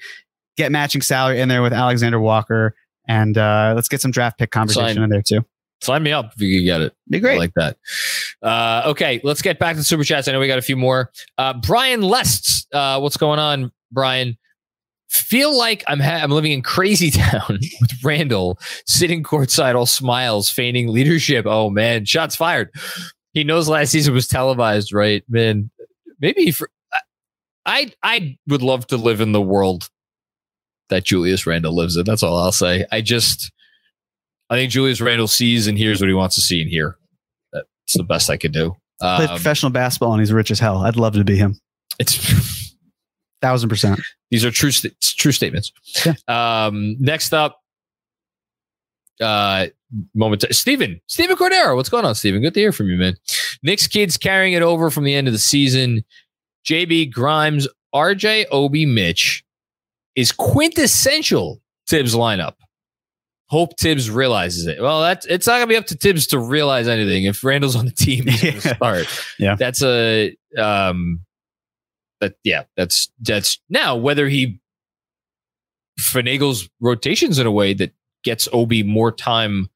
[0.58, 2.76] get matching salary in there with Alexander Walker,
[3.08, 5.04] and uh, let's get some draft pick conversation Sign.
[5.04, 5.46] in there too.
[5.82, 6.94] Sign me up if you can get it.
[7.10, 7.38] Be I great.
[7.40, 7.78] like that.
[8.42, 10.28] Uh, okay, let's get back to the super chats.
[10.28, 11.12] I know we got a few more.
[11.38, 14.38] Uh, Brian Lests, uh, what's going on, Brian?
[15.10, 20.50] Feel like I'm ha- I'm living in crazy town with Randle sitting courtside, all smiles,
[20.50, 21.46] feigning leadership.
[21.48, 22.72] Oh man, shots fired.
[23.34, 25.24] He knows last season was televised, right?
[25.30, 25.70] Man,
[26.20, 26.72] maybe for
[27.68, 29.90] I I would love to live in the world
[30.90, 32.06] that Julius Randle lives in.
[32.06, 32.86] That's all I'll say.
[32.92, 33.52] I just
[34.50, 36.98] I think Julius Randle sees and hears what he wants to see and hear.
[37.54, 38.76] That's the best I could do.
[39.02, 40.80] Um, professional basketball and he's rich as hell.
[40.80, 41.60] I'd love to be him.
[42.00, 42.76] it's
[43.42, 44.00] Thousand percent.
[44.32, 44.72] these are true
[45.02, 45.72] true statements.
[46.04, 46.16] Yeah.
[46.28, 47.62] Um, next up,
[49.22, 49.68] uh,
[50.16, 50.44] moment.
[50.52, 52.42] Stephen Stephen Cordero, what's going on, Stephen?
[52.42, 53.16] Good to hear from you, man.
[53.62, 56.04] Knicks kids carrying it over from the end of the season.
[56.66, 59.44] JB Grimes, RJ, Obi, Mitch
[60.18, 62.56] is quintessential Thibs lineup.
[63.50, 64.82] Hope Thibs realizes it.
[64.82, 67.24] Well, that's it's not gonna be up to Thibs to realize anything.
[67.24, 68.60] If Randle's on the team, Yeah.
[68.60, 69.08] start.
[69.40, 69.56] Yeah.
[69.56, 71.22] that's a um,
[72.20, 74.60] that yeah, that's that's now whether he
[75.98, 77.94] finagles rotations in a way that
[78.26, 79.70] gets Obi more time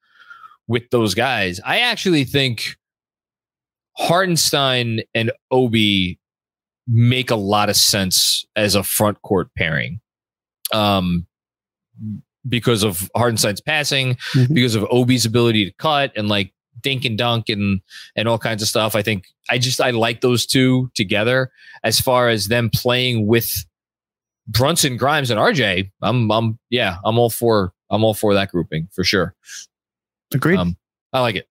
[0.68, 1.58] with those guys.
[1.64, 2.76] I actually think
[3.96, 6.18] Hartenstein and Obi
[6.86, 10.00] make a lot of sense as a front court pairing.
[10.72, 11.26] Um,
[12.48, 14.54] because of Hartenstein's passing, Mhm.
[14.54, 17.80] because of Obi's ability to cut and like dink and dunk and
[18.16, 18.96] and all kinds of stuff.
[18.96, 21.52] I think I just I like those two together
[21.84, 23.64] as far as them playing with
[24.48, 25.92] Brunson, Grimes, and RJ.
[26.02, 29.34] I'm I'm yeah, I'm all for I'm all for that grouping for sure.
[30.34, 30.58] Agreed.
[30.58, 30.76] Um,
[31.12, 31.46] I like it.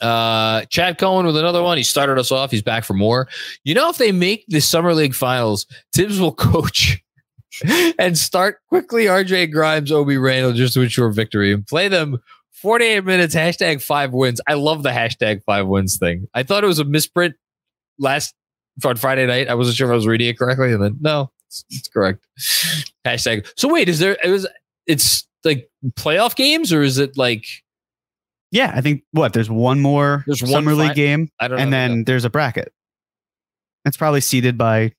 [0.00, 1.76] Uh, Chad Cohen with another one.
[1.76, 2.52] He started us off.
[2.52, 3.26] He's back for more.
[3.64, 7.02] You know, if they make the summer league finals, Thibs will coach
[7.98, 12.18] and start quickly RJ Grimes, Obi Randle just to ensure victory and play them
[12.52, 13.34] 48 minutes.
[13.34, 14.40] Hashtag five wins.
[14.46, 16.28] I love the hashtag five wins thing.
[16.34, 17.36] I thought it was a misprint
[17.98, 18.34] last
[18.84, 19.48] on Friday night.
[19.48, 22.26] I wasn't sure if I was reading it correctly, and then no, it's, it's correct.
[23.04, 23.48] Hashtag.
[23.56, 24.16] So wait, is there?
[24.22, 24.46] It was.
[24.86, 27.44] It's like playoff games, or is it like?
[28.50, 31.58] yeah, I think what there's one more There's one summer league fi- game, I don't
[31.58, 31.62] know.
[31.62, 32.72] and then there's a bracket.
[33.84, 34.92] It's probably seeded by,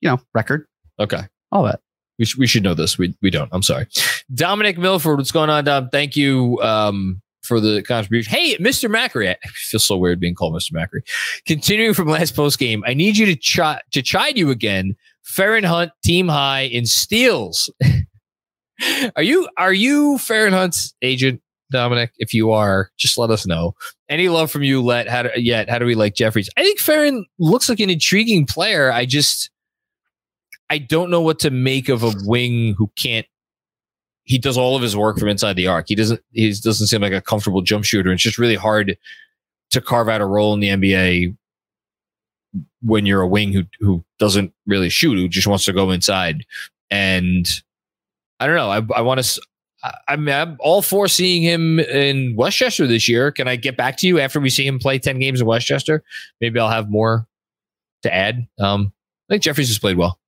[0.00, 0.66] you know, record,
[0.98, 1.22] okay.
[1.50, 1.80] all that.
[2.22, 2.96] We, sh- we should know this.
[2.96, 3.48] We we don't.
[3.50, 3.88] I'm sorry.
[4.32, 5.88] Dominic Milford, what's going on, Dom?
[5.88, 8.32] Thank you um, for the contribution.
[8.32, 8.88] Hey, Mr.
[8.88, 9.28] Macri.
[9.28, 10.70] I feel so weird being called Mr.
[10.72, 11.00] Macri.
[11.46, 14.94] Continuing from last post game, I need you to ch- to chide you again.
[15.26, 17.68] Feron Hunt team high in steals.
[19.16, 21.40] are you are you Feron Hunt's agent?
[21.72, 22.12] Dominic?
[22.18, 23.74] If you are, just let us know.
[24.08, 25.68] Any love from you, let how do, yet?
[25.68, 26.48] How do we like Jeffries?
[26.56, 28.92] I think Feron looks like an intriguing player.
[28.92, 29.50] I just
[30.72, 33.26] I don't know what to make of a wing who can't.
[34.24, 35.84] He does all of his work from inside the arc.
[35.88, 36.22] He doesn't.
[36.30, 38.10] He doesn't seem like a comfortable jump shooter.
[38.10, 38.96] It's just really hard
[39.72, 41.36] to carve out a role in the NBA
[42.80, 46.46] when you're a wing who who doesn't really shoot, who just wants to go inside.
[46.90, 47.46] And
[48.40, 48.70] I don't know.
[48.70, 49.42] I, I want to.
[50.08, 53.30] I mean, I'm all for seeing him in Westchester this year.
[53.30, 56.02] Can I get back to you after we see him play 10 games in Westchester?
[56.40, 57.26] Maybe I'll have more
[58.04, 58.46] to add.
[58.58, 58.94] Um,
[59.28, 60.18] I think Jeffries has played well.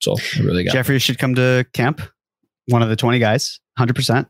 [0.00, 2.00] So I really got Jeffries should come to camp,
[2.68, 4.26] one of the 20 guys, 100%.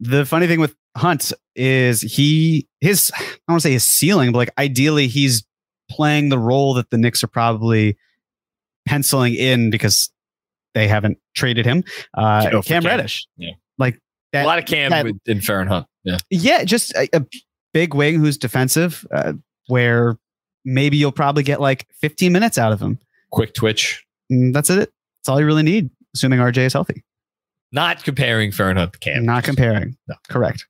[0.00, 4.32] The funny thing with Hunt is he, his, I don't want to say his ceiling,
[4.32, 5.44] but like ideally he's
[5.90, 7.96] playing the role that the Knicks are probably
[8.86, 10.10] penciling in because
[10.74, 11.84] they haven't traded him.
[12.14, 12.84] Uh, Cam Cam.
[12.84, 13.26] Reddish.
[13.36, 13.52] Yeah.
[13.78, 13.98] Like
[14.32, 15.86] that, a lot of Cam that- with, in Feron Hunt.
[16.04, 16.18] Yeah.
[16.30, 17.24] yeah, just a, a
[17.72, 19.34] big wing who's defensive, uh,
[19.68, 20.18] where
[20.64, 22.98] maybe you'll probably get like 15 minutes out of him.
[23.30, 24.04] Quick twitch.
[24.32, 24.90] And that's it.
[25.20, 27.04] That's all you really need, assuming RJ is healthy.
[27.70, 29.24] Not comparing Feron Hunt to Cam.
[29.24, 29.96] Not comparing.
[30.08, 30.14] No.
[30.28, 30.66] Correct.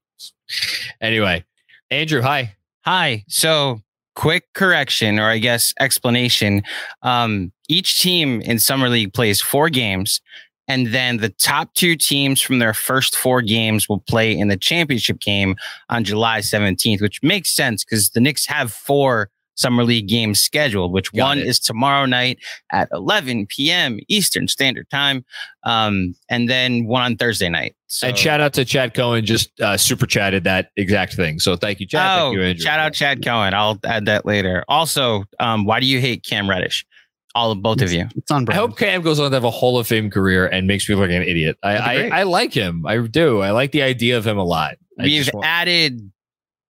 [1.01, 1.45] Anyway,
[1.91, 2.55] Andrew, hi.
[2.85, 3.25] Hi.
[3.29, 3.81] So,
[4.15, 6.63] quick correction, or I guess explanation.
[7.03, 10.21] Um, each team in Summer League plays four games,
[10.69, 14.57] and then the top two teams from their first four games will play in the
[14.57, 15.57] championship game
[15.89, 20.93] on July 17th, which makes sense because the Knicks have four Summer League games scheduled,
[20.93, 21.47] which Got one it.
[21.47, 22.39] is tomorrow night
[22.73, 23.99] at 11 p.m.
[24.09, 25.25] Eastern Standard Time,
[25.65, 27.75] um, and then one on Thursday night.
[27.87, 31.39] So, and shout out to Chad Cohen, just uh, super chatted that exact thing.
[31.39, 32.19] So thank you, Chad.
[32.19, 32.65] oh, thank you, Andrew.
[32.65, 33.53] shout out Chad Cohen.
[33.53, 34.65] I'll add that later.
[34.69, 36.87] Also, um, why do you hate Cam Reddish?
[37.35, 38.07] All of both of you.
[38.15, 38.59] It's on Brand.
[38.59, 40.95] I hope Cam goes on to have a Hall of Fame career and makes me
[40.95, 41.57] look like an idiot.
[41.63, 41.95] I, I.
[42.21, 42.85] I like him.
[42.87, 43.41] I do.
[43.41, 44.77] I like the idea of him a lot.
[45.01, 46.12] I We've want- added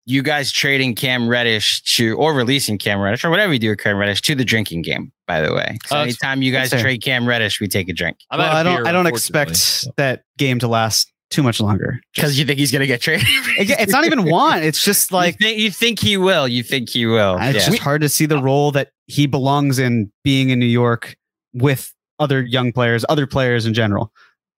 [0.05, 3.79] you guys trading Cam Reddish to or releasing Cam Reddish or whatever you do with
[3.79, 5.79] Cam Reddish to the drinking game, by the way.
[5.87, 8.19] So oh, that's- anytime you guys trade Cam Reddish, we take a drink.
[8.31, 8.77] I'm well, I don't.
[8.77, 9.91] beer, I don't expect so.
[9.97, 12.01] that game to last too much longer.
[12.15, 13.27] Because you think he's gonna get traded.
[13.59, 14.63] It's not even one.
[14.63, 16.47] It's just like you think, you think he will.
[16.49, 17.37] You think he will.
[17.41, 17.71] it's Yeah.
[17.71, 21.17] just hard to see the role that he belongs in being in New York
[21.55, 24.13] with other young players, other players in general.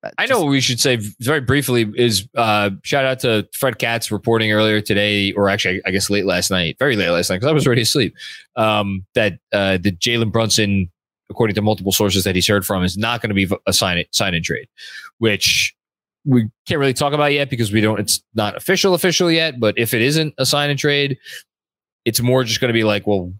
[0.05, 3.79] That I know what we should say very briefly is uh, shout out to Fred
[3.79, 7.37] Katz reporting earlier today, or actually, I guess late last night, very late last night,
[7.37, 8.15] because I was already asleep.
[8.55, 10.91] Um, that uh, the Jalen Brunson,
[11.31, 14.05] according to multiple sources that he's heard from, is not going to be a sign
[14.11, 14.69] sign and trade,
[15.19, 15.75] which
[16.27, 17.99] we can't really talk about yet because we don't.
[17.99, 19.59] It's not official official yet.
[19.59, 21.17] But if it isn't a sign and trade,
[22.05, 23.33] it's more just going to be like, well,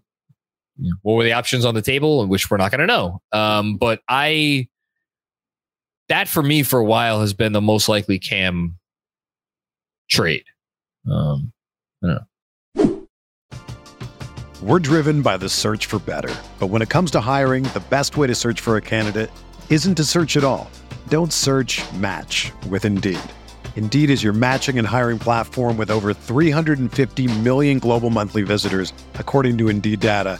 [1.03, 3.21] what were the options on the table, which we're not going to know.
[3.31, 4.67] Um, but I
[6.09, 8.77] that for me for a while has been the most likely cam
[10.09, 10.45] trade.
[11.11, 11.51] Um,
[14.61, 16.33] We're driven by the search for better.
[16.59, 19.29] But when it comes to hiring, the best way to search for a candidate
[19.69, 20.71] isn't to search at all.
[21.09, 23.19] Don't search match with Indeed.
[23.75, 29.57] Indeed is your matching and hiring platform with over 350 million global monthly visitors, according
[29.57, 30.39] to Indeed data,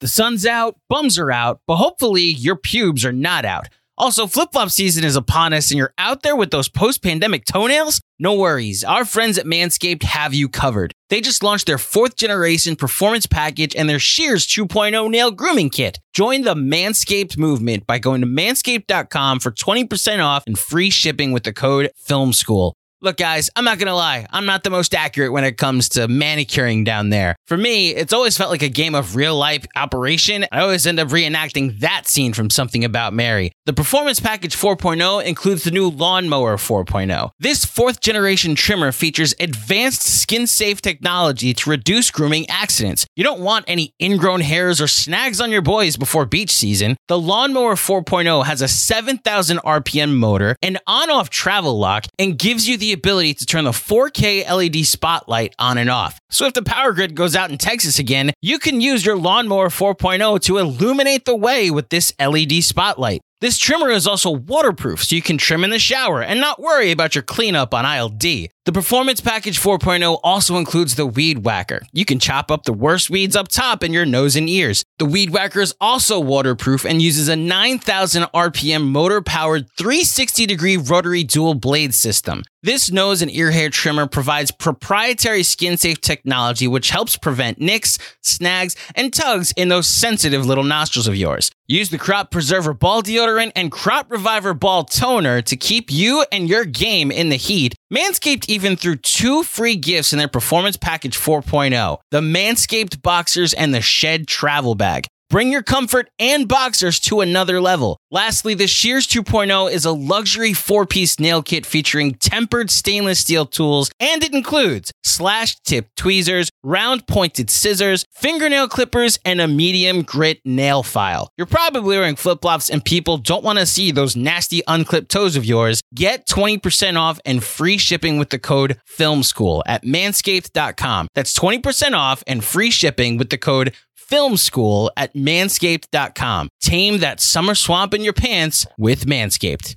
[0.00, 3.68] The sun's out, bums are out, but hopefully your pubes are not out.
[3.98, 7.46] Also, flip flop season is upon us and you're out there with those post pandemic
[7.46, 8.02] toenails?
[8.18, 8.84] No worries.
[8.84, 10.92] Our friends at Manscaped have you covered.
[11.08, 15.98] They just launched their fourth generation performance package and their Shears 2.0 nail grooming kit.
[16.12, 21.44] Join the Manscaped movement by going to manscaped.com for 20% off and free shipping with
[21.44, 22.74] the code FILMSCHOOL.
[23.06, 24.26] Look, guys, I'm not going to lie.
[24.32, 27.36] I'm not the most accurate when it comes to manicuring down there.
[27.46, 30.44] For me, it's always felt like a game of real life operation.
[30.50, 33.52] I always end up reenacting that scene from Something About Mary.
[33.64, 37.30] The Performance Package 4.0 includes the new Lawnmower 4.0.
[37.38, 43.06] This fourth generation trimmer features advanced skin safe technology to reduce grooming accidents.
[43.14, 46.96] You don't want any ingrown hairs or snags on your boys before beach season.
[47.06, 52.68] The Lawnmower 4.0 has a 7,000 RPM motor, an on off travel lock, and gives
[52.68, 56.18] you the ability to turn the 4K LED spotlight on and off.
[56.30, 59.68] So if the power grid goes out in Texas again, you can use your Lawnmower
[59.68, 63.20] 4.0 to illuminate the way with this LED spotlight.
[63.40, 66.90] This trimmer is also waterproof, so you can trim in the shower and not worry
[66.90, 68.50] about your cleanup on aisle D.
[68.66, 71.82] The Performance Package 4.0 also includes the Weed Whacker.
[71.92, 74.82] You can chop up the worst weeds up top in your nose and ears.
[74.98, 80.76] The Weed Whacker is also waterproof and uses a 9,000 RPM motor powered 360 degree
[80.76, 82.42] rotary dual blade system.
[82.60, 88.00] This nose and ear hair trimmer provides proprietary skin safe technology which helps prevent nicks,
[88.22, 91.52] snags, and tugs in those sensitive little nostrils of yours.
[91.68, 96.48] Use the Crop Preserver Ball Deodorant and Crop Reviver Ball Toner to keep you and
[96.48, 97.75] your game in the heat.
[97.92, 103.72] Manscaped even threw two free gifts in their Performance Package 4.0 the Manscaped Boxers and
[103.72, 105.06] the Shed Travel Bag.
[105.28, 107.98] Bring your comfort and boxers to another level.
[108.12, 113.44] Lastly, the Shears 2.0 is a luxury four piece nail kit featuring tempered stainless steel
[113.44, 120.02] tools, and it includes slash tip tweezers, round pointed scissors, fingernail clippers, and a medium
[120.02, 121.28] grit nail file.
[121.36, 125.34] You're probably wearing flip flops, and people don't want to see those nasty unclipped toes
[125.34, 125.80] of yours.
[125.92, 131.08] Get 20% off and free shipping with the code FILMSCHOOL at manscaped.com.
[131.16, 133.74] That's 20% off and free shipping with the code
[134.06, 136.48] film school at manscaped.com.
[136.60, 139.76] Tame that summer swamp in your pants with Manscaped.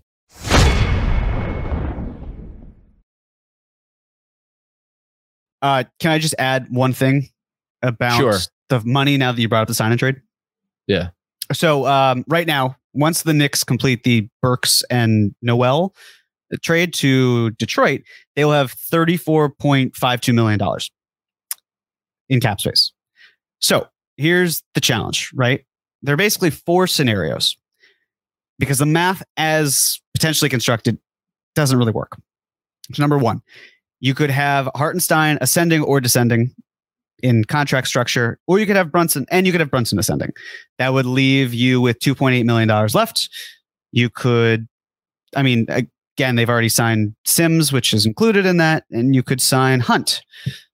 [5.62, 7.30] Uh, can I just add one thing
[7.82, 8.38] about Sure.
[8.70, 10.22] the money now that you brought up the sign and trade?
[10.88, 11.10] Yeah.
[11.52, 15.94] So um, right now, once the Knicks complete the Burks and Noel
[16.64, 18.02] trade to Detroit,
[18.36, 20.60] they will have $34.52 million
[22.30, 22.92] in cap space.
[23.60, 23.88] So
[24.20, 25.66] here's the challenge, right?
[26.02, 27.58] There are basically four scenarios
[28.60, 31.00] because the math as potentially constructed
[31.56, 32.18] doesn't really work.
[32.94, 33.42] So number one,
[34.00, 36.54] you could have Hartenstein ascending or descending
[37.22, 40.32] in contract structure, or you could have Brunson and you could have Brunson ascending.
[40.78, 43.30] That would leave you with $2.8 million left.
[43.92, 44.68] You could,
[45.36, 49.42] I mean, again, they've already signed Sims, which is included in that, and you could
[49.42, 50.22] sign Hunt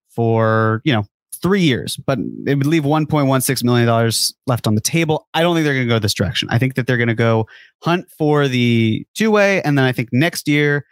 [0.09, 4.11] for, you know, three years, but it would leave $1.16 million
[4.47, 5.27] left on the table.
[5.33, 6.47] I don't think they're going to go this direction.
[6.51, 7.47] I think that they're going to go
[7.83, 10.85] Hunt for the two way, and then I think next year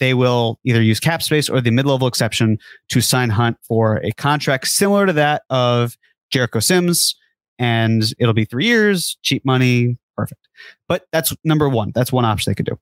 [0.00, 2.58] they will either use cap space or the mid level exception
[2.88, 5.96] to sign Hunt for a contract similar to that of
[6.30, 7.14] Jericho Sims.
[7.58, 10.40] And it'll be three years, cheap money, perfect.
[10.88, 11.92] But that's number one.
[11.94, 12.78] That's one option they could do.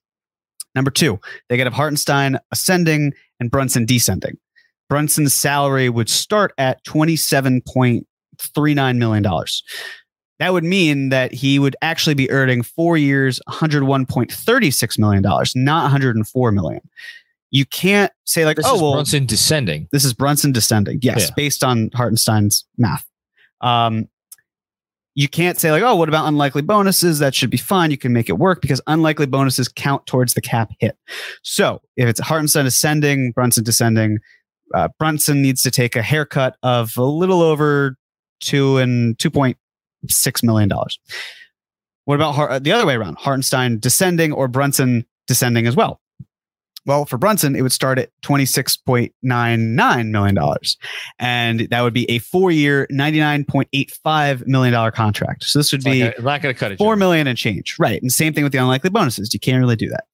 [0.75, 4.39] Number two, they could have Hartenstein ascending and Brunson descending.
[4.93, 9.25] Brunson's salary would start at $27.39 million.
[10.39, 16.53] That would mean that he would actually be earning four years, $101.36 million, not 104
[16.53, 16.83] million.
[17.51, 19.89] You can't say like, This oh, is well, Brunson descending.
[19.93, 20.99] this is Brunson descending.
[21.01, 21.29] Yes, Yeah.
[21.37, 23.07] based on Hartenstein's math.
[23.63, 24.09] Um,
[25.15, 27.19] you can't say like, oh, what about unlikely bonuses?
[27.19, 27.91] That should be fine.
[27.91, 30.99] You can make it work because unlikely bonuses count towards the cap hit.
[31.43, 34.19] So if it's Hartenstein ascending, Brunson descending,
[34.75, 37.97] uh, Brunson needs to take a haircut of a little over
[38.41, 39.57] two and two point
[40.09, 40.99] six million dollars.
[42.05, 43.17] What about Har- uh, the other way around?
[43.19, 46.01] Hartenstein descending or Brunson descending as well?
[46.85, 50.39] Well, for Brunson, it would start at $26.99 million.
[51.21, 55.45] And that would be a four year, $99.85 million contract.
[55.45, 56.79] So this would be Like, I'm not going to cut it.
[56.79, 57.31] four Jeremy.
[57.31, 57.77] and change.
[57.79, 58.03] Right.
[58.03, 59.33] And same thing with the unlikely bonuses.
[59.33, 60.05] You can't really do that.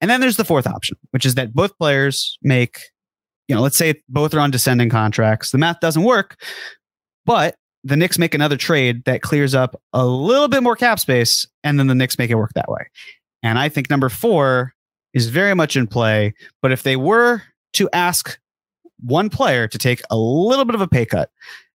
[0.00, 2.78] And then there's the fourth option, which is that both players make,
[3.48, 5.50] you know, let's say both are on descending contracts.
[5.50, 6.40] The math doesn't work,
[7.24, 11.46] but the Knicks make another trade that clears up a little bit more cap space,
[11.62, 12.86] and then the Knicks make it work that way.
[13.42, 14.74] And I think number four
[15.14, 16.34] is very much in play.
[16.62, 17.42] But if they were
[17.74, 18.38] to ask
[19.04, 21.30] one player to take a little bit of a pay cut,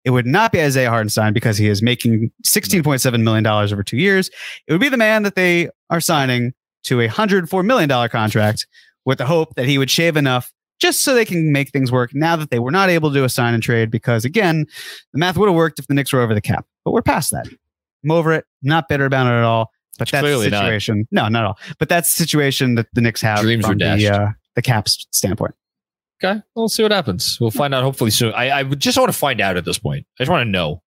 [0.04, 4.30] it would not be Isaiah Hartenstein because he is making $16.7 million over two years.
[4.68, 6.54] It would be the man that they are signing
[6.84, 8.66] to a $104 million contract
[9.06, 12.12] with the hope that he would shave enough just so they can make things work
[12.14, 14.66] now that they were not able to do a sign and trade because, again,
[15.14, 16.66] the math would have worked if the Knicks were over the cap.
[16.86, 17.48] But we're past that.
[18.04, 18.46] I'm over it.
[18.62, 19.72] Not bitter about it at all.
[19.98, 20.62] But that's Clearly the not.
[20.62, 21.08] situation.
[21.12, 21.60] No, not at all.
[21.78, 25.54] But that's the situation that the Knicks have Dreams from the, uh, the caps standpoint.
[26.24, 27.38] Okay, we'll see what happens.
[27.40, 28.34] We'll find out hopefully soon.
[28.34, 30.06] I, I would just want to find out at this point.
[30.20, 30.82] I just want to know.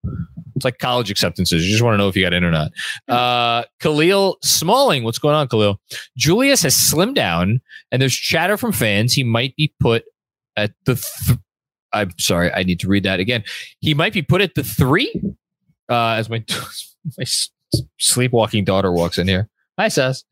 [0.63, 1.65] It's like college acceptances.
[1.65, 2.71] You just want to know if you got in or not.
[3.09, 5.81] Uh, Khalil Smalling, what's going on, Khalil?
[6.17, 7.61] Julius has slimmed down,
[7.91, 10.05] and there's chatter from fans he might be put
[10.57, 10.95] at the.
[10.95, 11.39] Th-
[11.93, 13.43] I'm sorry, I need to read that again.
[13.81, 15.13] He might be put at the three.
[15.89, 16.45] Uh, as my
[17.19, 17.25] my
[17.99, 19.49] sleepwalking daughter walks in here.
[19.81, 20.23] Hi, Sass.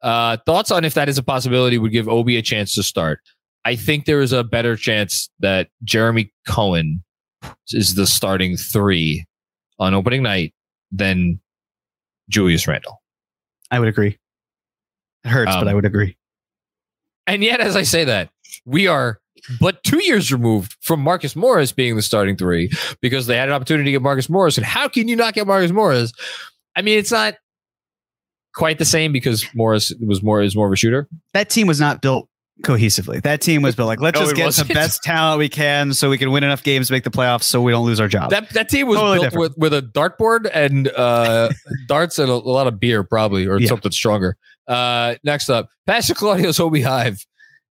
[0.00, 3.18] Uh, thoughts on if that is a possibility would give Obi a chance to start.
[3.64, 7.02] I think there is a better chance that Jeremy Cohen
[7.70, 9.24] is the starting three
[9.82, 10.54] on opening night
[10.90, 11.40] than
[12.28, 13.02] Julius Randle.
[13.70, 14.18] I would agree.
[15.24, 16.16] It hurts, Um, but I would agree.
[17.26, 18.30] And yet, as I say that,
[18.64, 19.18] we are
[19.60, 22.70] but two years removed from Marcus Morris being the starting three
[23.00, 24.56] because they had an opportunity to get Marcus Morris.
[24.56, 26.12] And how can you not get Marcus Morris?
[26.76, 27.34] I mean, it's not
[28.54, 31.08] quite the same because Morris was more is more of a shooter.
[31.34, 32.28] That team was not built
[32.62, 33.20] cohesively.
[33.22, 34.68] That team was built like let's No, just get wasn't.
[34.68, 37.44] the best talent we can so we can win enough games to make the playoffs
[37.44, 38.30] so we don't lose our job.
[38.30, 39.58] That that team was Totally built different.
[39.58, 41.48] with, with a dartboard and uh,
[41.88, 43.68] darts and a, a lot of beer, probably, or Yeah.
[43.68, 44.36] something stronger.
[44.68, 47.24] Uh, next up, Pastor Claudio's Hobie Hive.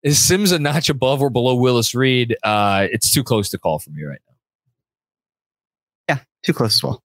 [0.02, 2.34] Is Sims a notch above or below Willis Reed?
[2.42, 4.18] Uh, it's too close to call for me right
[6.08, 6.14] now.
[6.16, 7.02] Yeah, too close as well.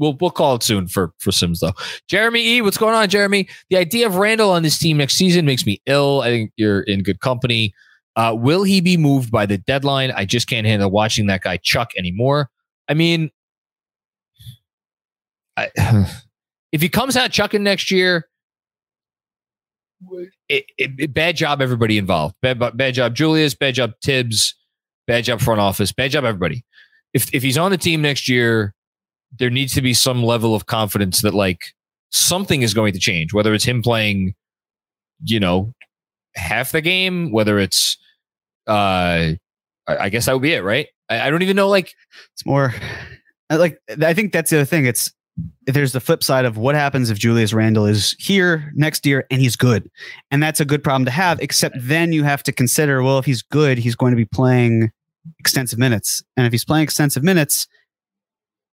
[0.00, 1.74] We'll we'll call it soon for for Sims though.
[2.08, 3.48] Jeremy E, what's going on, Jeremy?
[3.68, 6.22] The idea of Randle on this team next season makes me ill.
[6.22, 7.74] I think you're in good company.
[8.16, 10.10] Uh, will he be moved by the deadline?
[10.10, 12.48] I just can't handle watching that guy Chuck anymore.
[12.88, 13.30] I mean,
[15.56, 15.68] I,
[16.72, 18.26] if he comes out chucking next year,
[20.48, 22.34] it, it, it- bad job everybody involved.
[22.42, 23.54] Bad, bad job Julius.
[23.54, 24.54] Bad job Thibs.
[25.06, 25.92] Bad job front office.
[25.92, 26.64] Bad job everybody.
[27.12, 28.74] If if he's on the team next year,
[29.38, 31.60] there needs to be some level of confidence that like
[32.10, 33.32] something is going to change.
[33.32, 34.34] Whether it's him playing,
[35.24, 35.72] you know,
[36.34, 37.96] half the game, whether it's,
[38.66, 39.32] uh,
[39.86, 40.86] I, guess that would be it, right?
[41.08, 41.68] I, I don't even know.
[41.68, 41.94] Like,
[42.34, 42.74] It's more
[43.50, 44.86] like I think that's the other thing.
[44.86, 45.12] It's
[45.66, 49.40] there's the flip side of what happens if Julius Randle is here next year and
[49.40, 49.90] he's good.
[50.30, 53.24] And that's a good problem to have, except then you have to consider, well, if
[53.24, 54.90] he's good, he's going to be playing
[55.38, 56.22] extensive minutes.
[56.36, 57.66] And if he's playing extensive minutes,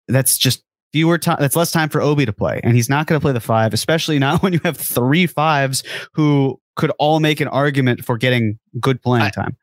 [0.09, 2.61] that's just fewer time that's less time for Obi to play.
[2.63, 5.83] And he's not going to play the five, especially not when you have three fives
[6.15, 9.57] who could all make an argument for getting good playing I- time.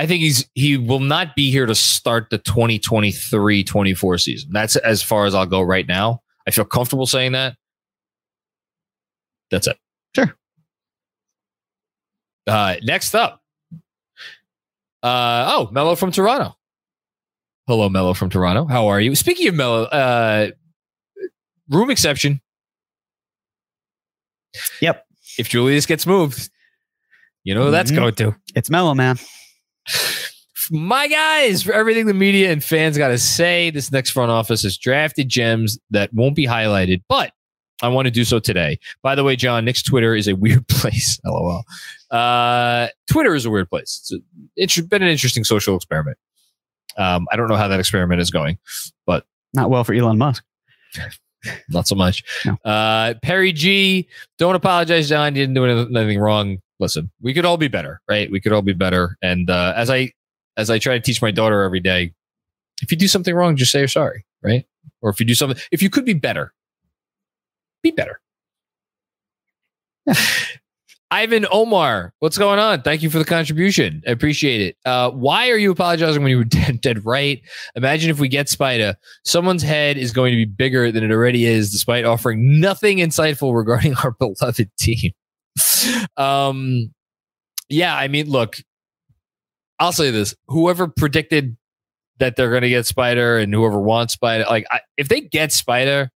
[0.00, 4.50] I think he's he will not be here to start the 2023-24 season.
[4.52, 6.22] That's as far as I'll go right now.
[6.46, 7.56] I feel comfortable saying that.
[9.50, 9.76] That's it.
[10.14, 10.36] Sure.
[12.46, 13.42] Uh, next up.
[15.02, 16.56] Uh, oh, Mello from Toronto.
[17.68, 18.64] Hello, Mello from Toronto.
[18.64, 19.14] How are you?
[19.14, 20.52] Speaking of Mello, uh,
[21.68, 22.40] room exception.
[24.80, 25.04] Yep.
[25.38, 26.48] If Julius gets moved,
[27.44, 29.18] you know who that's going to It's Mello, man.
[30.70, 34.62] my guys for everything the media and fans got to say this next front office
[34.62, 37.32] has drafted gems that won't be highlighted but
[37.80, 40.68] i want to do so today by the way john Knicks twitter is a weird
[40.68, 41.62] place lol
[42.10, 44.18] uh, twitter is a weird place it's, a,
[44.56, 46.18] it's been an interesting social experiment
[46.98, 48.58] um, i don't know how that experiment is going
[49.06, 49.24] but
[49.54, 50.44] Not well for Elon Musk.
[51.70, 52.22] not so much.
[52.44, 52.56] No.
[52.70, 55.34] uh, perry g don't apologize john.
[55.34, 56.58] You didn't do anything wrong.
[56.80, 58.30] Listen we could all be better right?
[58.30, 59.16] We could all be better.
[59.22, 60.12] And uh, as i
[60.56, 62.12] as i try to teach my daughter every day
[62.82, 64.66] if you do something wrong just say you're sorry right?
[65.00, 66.52] Or if you do something if you could be better
[67.82, 68.20] be better
[71.10, 72.82] Ivan Omar, what's going on?
[72.82, 74.02] Thank you for the contribution.
[74.06, 74.76] I appreciate it.
[74.84, 77.40] Uh, why are you apologizing when you were dead, dead right?
[77.74, 78.94] Imagine if we get Spida,
[79.24, 83.56] someone's head is going to be bigger than it already is, despite offering nothing insightful
[83.56, 85.12] regarding our beloved team.
[86.16, 86.92] um,
[87.70, 88.56] yeah, I mean, look,
[89.78, 91.56] I'll say this: whoever predicted
[92.18, 95.50] that they're going to get Spida and whoever wants Spida, like I, if they get
[95.50, 96.10] Spida,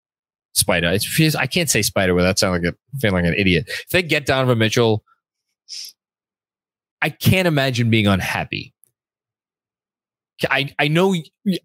[0.56, 3.64] Spida, it's, I can't say Spida without sounding like a feeling like an idiot.
[3.68, 5.04] If they get Donovan Mitchell,
[7.02, 8.74] I can't imagine being unhappy.
[10.50, 11.14] I, I know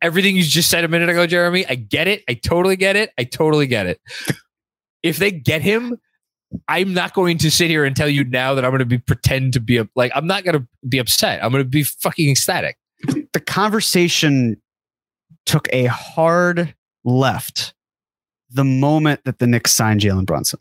[0.02, 1.66] everything you just said a minute ago, Jeremy.
[1.68, 2.24] I get it.
[2.28, 3.12] I totally get it.
[3.18, 4.02] I totally get it.
[5.02, 5.98] If they get him,
[6.68, 8.98] I'm not going to sit here and tell you now that I'm going to be
[8.98, 11.44] pretend to be a, like I'm not going to be upset.
[11.44, 12.78] I'm going to be fucking ecstatic.
[13.34, 14.62] the conversation
[15.46, 16.74] took a hard
[17.04, 17.75] left
[18.56, 20.60] the moment that the Knicks signed Jalen Brunson.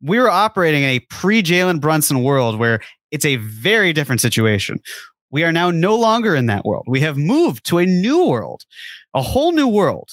[0.00, 2.80] We were operating in a pre Jalen Brunson world where
[3.10, 4.80] it's a very different situation.
[5.30, 6.84] We are now no longer in that world.
[6.86, 8.64] We have moved to a new world,
[9.14, 10.10] a whole new world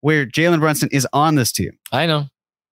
[0.00, 1.72] where Jalen Brunson is on this team.
[1.92, 2.26] I know.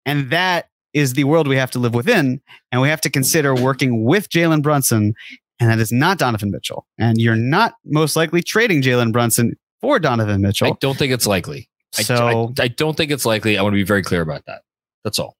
[0.05, 2.41] And that is the world we have to live within.
[2.71, 5.15] And we have to consider working with Jalen Brunson
[5.59, 6.85] and that is not Donovan Mitchell.
[6.97, 10.67] And you're not most likely trading Jalen Brunson for Donovan Mitchell.
[10.67, 11.69] I don't think it's likely.
[11.97, 13.57] I, So I, I don't think it's likely.
[13.57, 14.63] I want to be very clear about that.
[15.03, 15.37] That's all.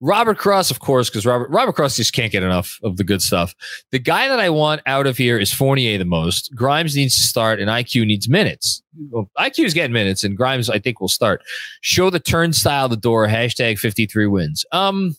[0.00, 3.20] Robert Cross, of course, because Robert Robert Cross just can't get enough of the good
[3.20, 3.54] stuff.
[3.90, 6.54] The guy that I want out of here is Fournier the most.
[6.54, 8.80] Grimes needs to start, and IQ needs minutes.
[9.10, 11.42] Well, IQ is getting minutes, and Grimes I think will start.
[11.80, 13.26] Show the turnstile the door.
[13.26, 14.64] Hashtag fifty three wins.
[14.70, 15.16] Um,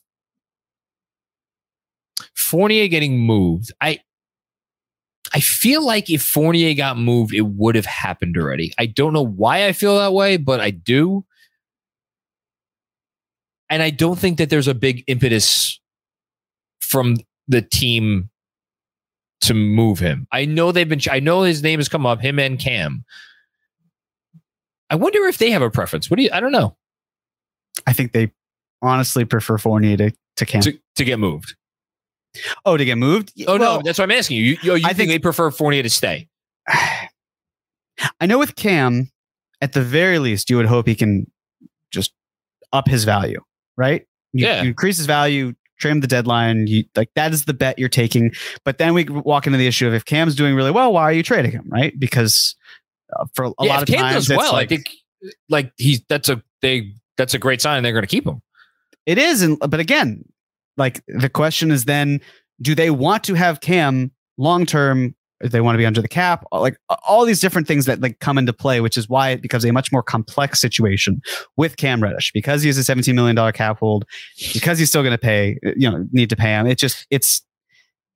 [2.35, 3.73] Fournier getting moved.
[3.81, 3.99] I
[5.33, 8.73] I feel like if Fournier got moved, it would have happened already.
[8.77, 11.25] I don't know why I feel that way, but I do.
[13.69, 15.79] And I don't think that there's a big impetus
[16.81, 17.17] from
[17.47, 18.29] the team
[19.41, 20.27] to move him.
[20.31, 23.05] I know they've been, I know his name has come up, him and Cam.
[24.89, 26.09] I wonder if they have a preference.
[26.09, 26.75] What do you, I don't know,
[27.85, 28.31] I think they
[28.81, 30.61] honestly prefer Fournier to, to Cam.
[30.61, 31.55] to, to get moved.
[32.65, 33.33] Oh, to get moved?
[33.47, 34.43] Oh, Well, no, that's what I'm asking you.
[34.43, 36.27] You, you, you I think, think- they prefer Fournier to stay?
[38.21, 39.11] I know with Cam,
[39.61, 41.29] at the very least, you would hope he can
[41.91, 42.13] just
[42.71, 43.41] up his value,
[43.77, 44.05] right?
[44.33, 44.61] You, Yeah.
[44.61, 46.67] you increase his value, trim the deadline.
[46.67, 48.31] You like that is the bet you're taking.
[48.63, 51.11] But then we walk into the issue of if Cam's doing really well, why are
[51.11, 51.97] you trading him, right?
[51.99, 52.55] Because
[53.17, 54.89] uh, for a yeah, lot of Cam times, does well, like, I think
[55.49, 57.83] like he's, that's a, they, that's a great sign.
[57.83, 58.41] They're going to keep him.
[59.05, 60.23] It is, and but again,
[60.79, 62.21] like the question is then,
[62.61, 65.15] do they want to have Cam long term?
[65.41, 66.75] If they want to be under the cap, like
[67.07, 69.71] all these different things that like come into play, which is why it becomes a
[69.71, 71.21] much more complex situation
[71.55, 74.03] with Cam Reddish because he has a seventeen million dollar cap hold,
[74.53, 76.67] because he's still going to pay, you know, need to pay him.
[76.67, 77.41] It just it's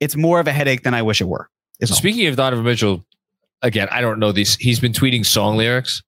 [0.01, 1.49] it's more of a headache than I wish it were.
[1.85, 1.97] So all.
[1.97, 3.05] speaking of Donovan Mitchell,
[3.61, 4.57] again, I don't know these.
[4.57, 6.03] He's been tweeting song lyrics.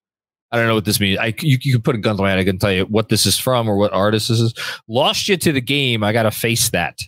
[0.51, 1.19] I don't know what this means.
[1.19, 2.39] I you, you can put a gun to my head.
[2.39, 4.53] I can tell you what this is from or what artist this is.
[4.87, 6.03] Lost you to the game.
[6.03, 6.99] I gotta face that.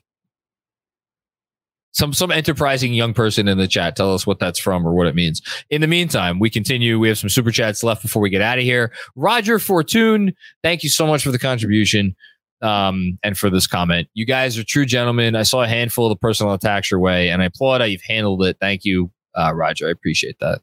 [1.92, 3.96] Some some enterprising young person in the chat.
[3.96, 5.42] Tell us what that's from or what it means.
[5.70, 7.00] In the meantime, we continue.
[7.00, 8.92] We have some super chats left before we get out of here.
[9.16, 12.16] Roger Fortune, thank you so much for the contribution
[12.62, 14.08] um, and for this comment.
[14.14, 15.36] You guys are true gentlemen.
[15.36, 18.02] I saw a handful of the personal attacks your way, and I applaud how you've
[18.02, 18.58] handled it.
[18.60, 19.88] Thank you, uh, Roger.
[19.88, 20.62] I appreciate that.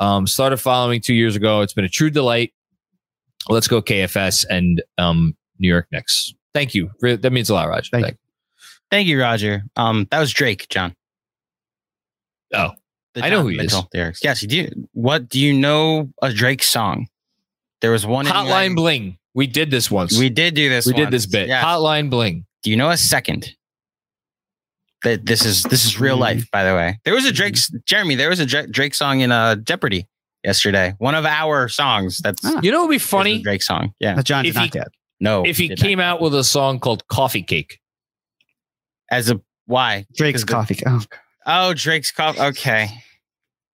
[0.00, 1.60] Um, started following two years ago.
[1.60, 2.52] It's been a true delight.
[3.48, 6.34] Let's go KFS and um, New York Knicks.
[6.52, 6.90] Thank you.
[7.00, 7.88] That means a lot, Roger.
[7.90, 8.18] Thank Thank
[8.90, 9.62] Thank you, Roger.
[9.76, 10.94] Um, that was Drake, John.
[12.54, 12.70] Oh.
[13.14, 13.74] The I know who he is.
[13.94, 14.20] Lyrics.
[14.22, 14.68] Yes, you do.
[14.92, 17.08] What do you know a Drake song?
[17.80, 18.26] There was one.
[18.26, 19.18] Hotline Bling.
[19.34, 20.18] We did this once.
[20.18, 20.86] We did do this.
[20.86, 21.48] we did this bit.
[21.48, 21.62] Yeah.
[21.62, 22.44] Hotline Bling.
[22.62, 23.54] do you know a second?
[25.04, 26.98] That this is this is real life, by the way.
[27.04, 28.16] There was a Drake's Jeremy.
[28.16, 30.08] There was a Dra- Drake song in uh Jeopardy
[30.42, 30.94] yesterday.
[30.98, 32.18] One of our songs.
[32.18, 32.58] That's Ah.
[32.62, 33.42] You know what would be is a funny?
[33.42, 33.92] Drake song.
[34.00, 34.14] Yeah.
[34.14, 34.88] That John did If not he- get.
[35.20, 35.44] No.
[35.46, 35.82] If he did not.
[35.86, 37.78] came out with a song called Coffee Cake.
[39.10, 40.82] as a why Drake's 'Cause the- coffee.
[40.86, 41.04] Oh,
[41.70, 42.40] Oh, Drake's coffee.
[42.40, 42.88] Okay.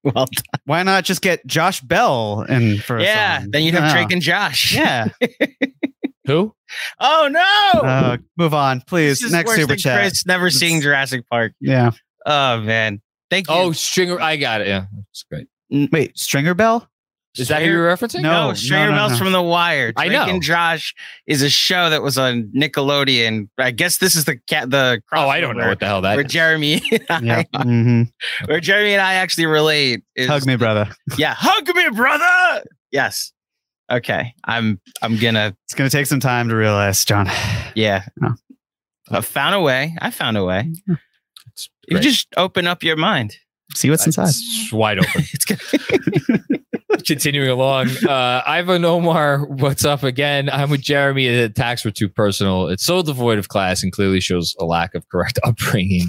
[0.04, 0.26] Well,
[0.66, 3.38] why not just get Josh Bell and for a yeah.
[3.40, 3.50] song?
[3.52, 3.92] Then you'd have Yeah.
[3.94, 4.74] Drake and Josh.
[4.74, 5.08] Yeah.
[6.26, 6.54] Who?
[7.00, 7.80] Oh no.
[7.88, 9.20] Uh, move on, please.
[9.20, 10.00] This is Next worse super than chat.
[10.00, 11.52] Chris never seeing Jurassic Park.
[11.60, 11.90] Yeah.
[12.26, 13.00] Oh man.
[13.30, 13.54] Thank you.
[13.54, 14.20] Oh, Stringer.
[14.20, 14.68] I got it.
[14.68, 14.86] Yeah.
[14.96, 15.48] That's great.
[15.92, 16.88] Wait, Stringer Bell?
[17.36, 18.20] Is that who you're referencing?
[18.22, 19.18] No, no, no, Stringer no, Bells no.
[19.18, 19.92] from The Wire.
[19.96, 20.26] I Drake know.
[20.28, 20.94] and Josh
[21.26, 23.48] is a show that was on Nickelodeon.
[23.58, 24.70] I guess this is the cat.
[24.70, 26.30] The Oh, I don't know what the hell that where is.
[26.30, 27.42] Jeremy, and I, Yeah.
[27.64, 28.12] Mhm.
[28.46, 30.04] where Jeremy and I actually relate.
[30.14, 30.88] Is, Hug me, brother.
[31.18, 32.62] Yeah, hug me, brother.
[32.92, 33.32] Yes.
[33.94, 34.80] Okay, I'm.
[35.02, 35.56] I'm gonna.
[35.64, 37.28] It's going to take some time to realize, John.
[37.76, 38.04] Yeah.
[38.22, 38.34] Oh.
[39.10, 39.94] I found a way.
[40.00, 40.72] I found a way.
[41.52, 42.02] It's you great.
[42.02, 43.36] just open up your mind,
[43.74, 44.28] See what's inside.
[44.28, 45.10] It's wide open.
[45.32, 46.40] it's gonna.
[47.06, 50.48] Continuing along, uh, Ivan Omar, what's up again?
[50.48, 51.28] I'm with Jeremy.
[51.28, 52.68] The attacks were too personal.
[52.68, 56.08] It's so devoid of class and clearly shows a lack of correct upbringing.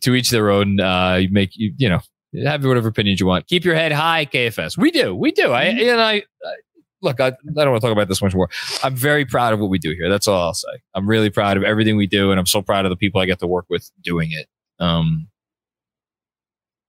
[0.00, 0.80] to each their own.
[0.80, 2.00] Uh, you make you you know
[2.44, 3.46] have whatever opinions you want.
[3.46, 4.78] Keep your head high, KFS.
[4.78, 5.52] We do, we do.
[5.52, 6.12] I and I.
[6.14, 6.54] I
[7.02, 8.48] Look, I, I don't want to talk about this much more.
[8.82, 10.08] I'm very proud of what we do here.
[10.08, 10.68] That's all I'll say.
[10.94, 13.26] I'm really proud of everything we do, and I'm so proud of the people I
[13.26, 14.46] get to work with doing it.
[14.78, 15.28] Um,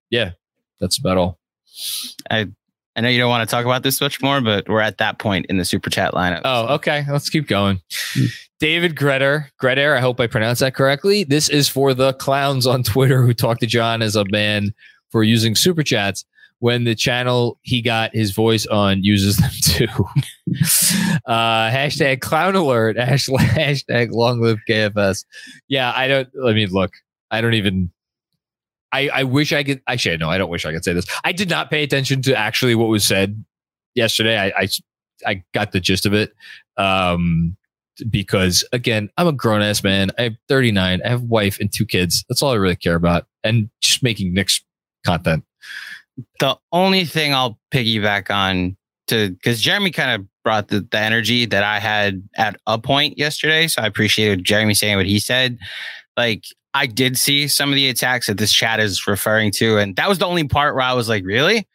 [0.09, 0.31] yeah,
[0.79, 1.39] that's about all.
[2.29, 2.47] I.
[2.95, 5.19] I know you don't want to talk about this much more, but we're at that
[5.19, 6.41] point in the super chat lineup.
[6.43, 7.05] Oh, okay.
[7.07, 7.79] Let's keep going.
[8.59, 11.23] David Gretter, Gretter, I hope I pronounced that correctly.
[11.23, 14.73] This is for the clowns on Twitter who talk to John as a man
[15.11, 16.25] for using super chats
[16.59, 19.87] when the channel he got his voice on uses them too.
[21.25, 25.25] uh, hashtag clown alert, hashtag long live KFS.
[25.67, 26.93] Yeah, I don't, I mean, look,
[27.29, 27.91] I don't even,
[28.91, 31.05] I, I wish I could, actually, no, I don't wish I could say this.
[31.23, 33.43] I did not pay attention to actually what was said
[33.95, 34.39] yesterday.
[34.39, 34.67] I, I,
[35.25, 36.33] I got the gist of it.
[36.77, 37.57] Um,
[38.09, 40.11] because again, I'm a grown ass man.
[40.17, 41.01] I have 39.
[41.03, 42.23] I have a wife and two kids.
[42.29, 44.63] That's all I really care about, and just making Knicks
[45.05, 45.43] content.
[46.39, 51.45] The only thing I'll piggyback on to because Jeremy kind of brought the, the energy
[51.45, 53.67] that I had at a point yesterday.
[53.67, 55.57] So I appreciated Jeremy saying what he said.
[56.15, 59.95] Like I did see some of the attacks that this chat is referring to, and
[59.95, 61.67] that was the only part where I was like, really?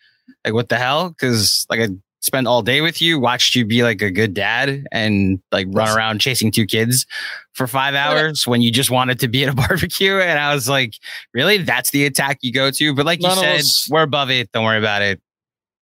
[0.45, 1.11] Like what the hell?
[1.11, 1.89] Because like I
[2.23, 5.95] spent all day with you, watched you be like a good dad and like run
[5.95, 7.05] around chasing two kids
[7.53, 10.19] for five hours when you just wanted to be at a barbecue.
[10.19, 10.95] And I was like,
[11.35, 11.59] really?
[11.59, 12.95] That's the attack you go to?
[12.95, 14.51] But like you None said, us- we're above it.
[14.53, 15.21] Don't worry about it.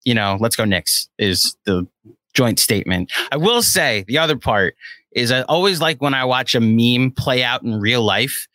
[0.05, 1.85] You know, let's go Knicks is the
[2.33, 3.11] joint statement.
[3.31, 4.75] I will say the other part
[5.11, 8.47] is I always like when I watch a meme play out in real life.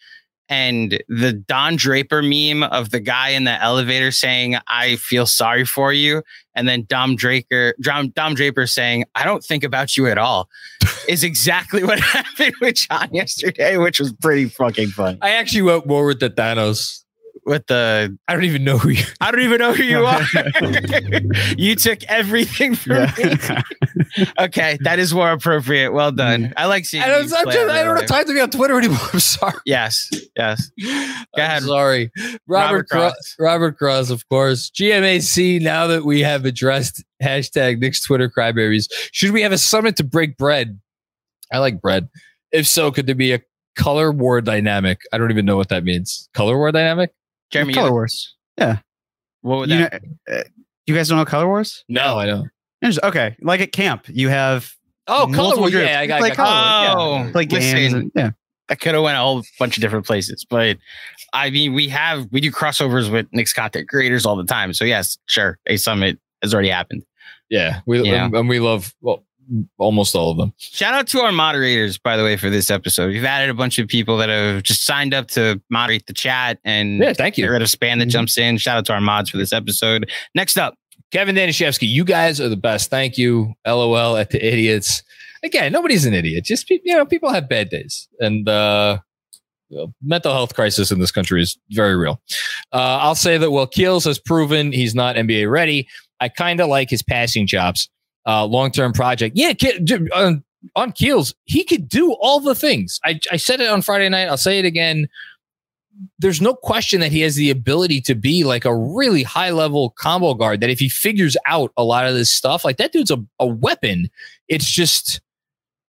[0.55, 5.65] And the Don Draper meme of the guy in the elevator saying, I feel sorry
[5.65, 6.23] for you.
[6.55, 10.49] And then Dom Draper, Dom, Dom Draper saying, I don't think about you at all
[11.09, 15.19] is exactly what happened with John yesterday, which was pretty fucking fun.
[15.23, 17.04] I actually went more with the Thanos.
[17.47, 19.05] With the, I don't even know who you.
[19.21, 20.23] I don't even know who you are.
[21.59, 23.37] you took everything from me.
[24.39, 25.93] Okay, that is more appropriate.
[25.93, 26.17] Well mm.
[26.17, 26.55] done.
[26.57, 27.03] I like seeing.
[27.03, 28.99] I don't, I'm just, I don't have time to be on Twitter anymore.
[29.13, 29.55] I'm sorry.
[29.65, 30.71] Yes, yes.
[30.83, 31.63] I'm ahead.
[31.63, 32.11] sorry.
[32.17, 33.13] Robert Robert Cross.
[33.13, 33.37] Cross.
[33.39, 34.71] Robert Cross, of course.
[34.71, 39.97] GMAC, now that we have addressed hashtag Knicks Twitter cryberries, should we have a summit
[39.97, 40.79] to break bread?
[41.53, 42.09] I like bread.
[42.53, 43.41] If so, could there be a
[43.77, 45.01] color war dynamic?
[45.13, 46.29] I don't even know what that means.
[46.35, 47.13] Color war dynamic?
[47.55, 48.35] Jeremy, Color you, Wars.
[48.59, 48.79] Yeah.
[49.43, 50.03] What would You that?
[50.31, 50.43] uh,
[50.87, 51.85] you guys don't know Color Wars?
[51.89, 52.51] No, I don't.
[53.03, 54.71] Okay, like at camp, you have
[55.07, 55.71] Oh, color multiple war.
[55.71, 55.87] groups.
[55.89, 57.01] Yeah, I got, Like I got color color.
[57.23, 57.33] Oh, yeah.
[57.33, 57.65] play games.
[57.65, 58.31] listen, and- yeah,
[58.69, 60.77] that could have went a whole bunch of different places, but
[61.33, 64.73] I mean, we have we do crossovers with Knicks content creators all the time.
[64.75, 67.05] So yes, sure, a summit has already happened.
[67.51, 68.27] Yeah, we Yeah.
[68.27, 69.25] and, and we love well
[69.79, 70.53] almost all of them.
[70.59, 73.09] Shout out to our moderators, by the way, for this episode.
[73.13, 76.59] We've added a bunch of people that have just signed up to moderate the chat
[76.65, 77.45] and Yeah, thank you.
[77.45, 78.13] get rid of spam that Mhm.
[78.13, 78.59] jumps in.
[78.59, 80.11] Shout out to our mods for this episode.
[80.35, 80.75] Next up,
[81.13, 82.91] Kevin Danishevsky, you guys are the best.
[82.91, 83.55] Thank you.
[83.67, 85.03] LOL at the idiots.
[85.45, 86.45] Again, nobody's an idiot.
[86.45, 88.99] Just you know, people have bad days, and uh,
[90.03, 92.21] mental health crisis in this country is very real.
[92.73, 95.87] Uh, I'll say that while Keels has proven he's not NBA ready,
[96.21, 97.89] I kind of like his passing chops.
[98.27, 99.53] Uh, Long term project, yeah.
[100.15, 100.43] On,
[100.77, 102.99] on Keels, he could do all the things.
[103.05, 104.29] I, I said it on Friday night.
[104.29, 105.09] I'll say it again
[106.19, 109.91] there's no question that he has the ability to be like a really high level
[109.91, 113.11] combo guard that if he figures out a lot of this stuff, like that dude's
[113.11, 114.11] a, a weapon.
[114.49, 115.21] It's just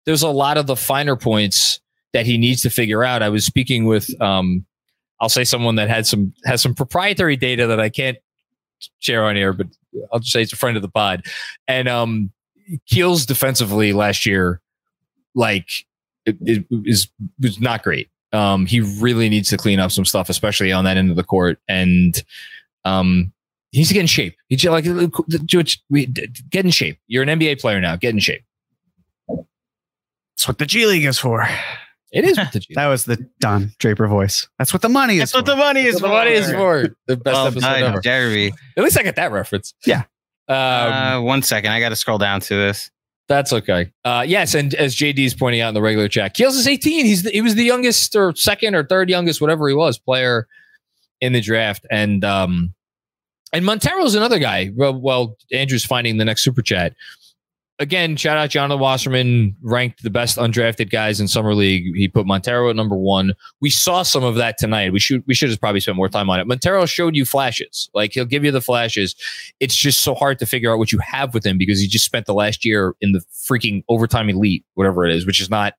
[0.06, 1.80] there's a lot of the finer points
[2.12, 3.24] that he needs to figure out.
[3.24, 4.66] I was speaking with um
[5.20, 8.18] I'll say someone that had some has some proprietary data that I can't
[9.00, 9.68] share on here, but
[10.12, 11.26] I'll just say it's a friend of the pod.
[11.68, 12.32] And um
[12.88, 14.62] Keels defensively last year,
[15.36, 15.70] like
[16.26, 17.10] it, it is
[17.40, 18.10] was not great.
[18.32, 21.24] Um, he really needs to clean up some stuff, especially on that end of the
[21.24, 21.60] court.
[21.68, 22.22] And
[22.84, 23.32] um,
[23.72, 24.36] he needs to get in shape.
[24.48, 26.98] He's like, we- get in shape.
[27.08, 27.96] You're an NBA player now.
[27.96, 28.44] Get in shape.
[29.28, 31.48] that's what the G League is for.
[32.14, 32.74] It is what the G.
[32.76, 34.48] That was the Don Draper voice.
[34.60, 35.20] That's what the money is.
[35.20, 35.52] that's what for.
[35.52, 35.96] the money is.
[35.96, 36.96] That's what the money is for.
[37.08, 38.02] The best Well episode done, ever.
[38.02, 38.54] Jeremy.
[38.78, 39.74] At least I get that reference.
[39.86, 40.04] Yeah.
[40.48, 42.92] Um, uh, one second, I got to scroll down to this.
[43.30, 43.92] That's okay.
[44.04, 47.06] Uh, yes, and as JD is pointing out in the regular chat, Keels is 18.
[47.06, 50.48] He's the, he was the youngest or second or third youngest, whatever he was, player
[51.22, 51.86] in the draft.
[51.90, 52.74] And um,
[53.54, 54.72] and Montero's another guy.
[54.76, 56.96] Well, well, Andrew's finding the next super chat.
[57.80, 61.96] Again, shout out Jonathan Wasserman, ranked the best undrafted guys in summer league.
[61.96, 63.34] He put Montero at number one.
[63.62, 64.94] We saw some of that tonight.
[64.94, 66.46] We should we should have probably spent more time on it.
[66.46, 67.90] Montero showed you flashes.
[67.94, 69.16] Like he'll give you the flashes
[69.60, 72.06] it's just so hard to figure out what you have with him because he just
[72.06, 75.74] spent the last year in the freaking overtime elite, whatever it is, which is not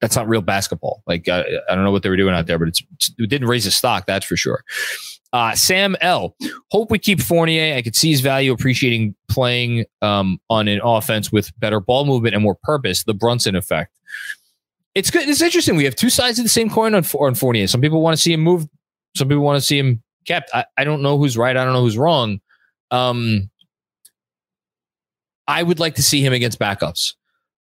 [0.00, 1.02] that's not real basketball.
[1.06, 2.82] Like uh, I don't know what they were doing out there, but it's,
[3.18, 4.64] it didn't raise his stock, that's for sure.
[5.32, 6.34] Uh, Sam L.
[6.70, 7.76] Hope we keep Fournier.
[7.76, 12.34] I could see his value appreciating playing um, on an offense with better ball movement
[12.34, 13.04] and more purpose.
[13.04, 13.92] The Brunson effect.
[14.94, 15.28] It's good.
[15.28, 15.76] It's interesting.
[15.76, 17.66] We have two sides of the same coin on, on Fournier.
[17.66, 18.66] Some people want to see him move.
[19.16, 20.50] Some people want to see him kept.
[20.54, 21.56] I, I don't know who's right.
[21.56, 22.40] I don't know who's wrong.
[22.90, 23.50] Um,
[25.46, 27.14] I would like to see him against backups.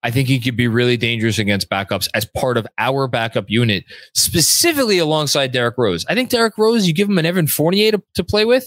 [0.05, 3.85] I think he could be really dangerous against backups as part of our backup unit,
[4.15, 6.05] specifically alongside Derrick Rose.
[6.09, 8.67] I think Derrick Rose, you give him an Evan Fournier to, to play with,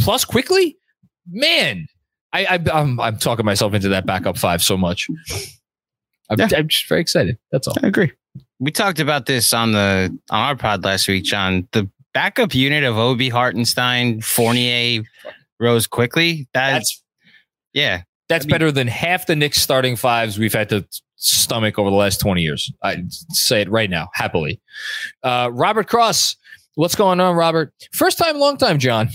[0.00, 0.76] plus Quickley,
[1.30, 1.86] man.
[2.32, 5.06] I, I I'm, I'm talking myself into that backup five so much.
[6.28, 6.48] I'm, Yeah.
[6.56, 7.38] I'm just very excited.
[7.52, 7.76] That's all.
[7.82, 8.12] I agree.
[8.58, 11.68] We talked about this on the on our pod last week, John.
[11.72, 15.04] The backup unit of Obi Hartenstein, Fournier,
[15.60, 16.48] Rose Quickley.
[16.52, 17.02] That's, That's
[17.72, 18.02] yeah.
[18.28, 21.90] That's I mean- better than half the Knicks starting fives we've had to stomach over
[21.90, 22.72] the last 20 years.
[22.82, 24.60] I say it right now, happily.
[25.22, 26.36] Uh, Robert Cross,
[26.76, 27.72] what's going on, Robert?
[27.92, 29.08] First time, long time, John.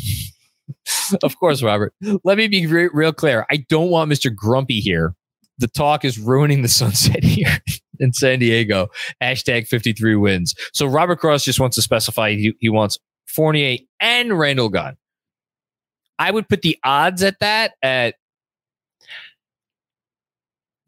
[1.24, 1.94] of course, Robert.
[2.24, 3.46] Let me be re- real clear.
[3.50, 4.34] I don't want Mr.
[4.34, 5.16] Grumpy here.
[5.60, 7.58] The talk is ruining the sunset here
[8.00, 8.90] in San Diego.
[9.22, 10.56] Hashtag 53 wins.
[10.74, 14.98] So Robert Cross just wants to specify he, he wants Fournier and Randall Gunn.
[16.20, 18.16] I would put the odds at that at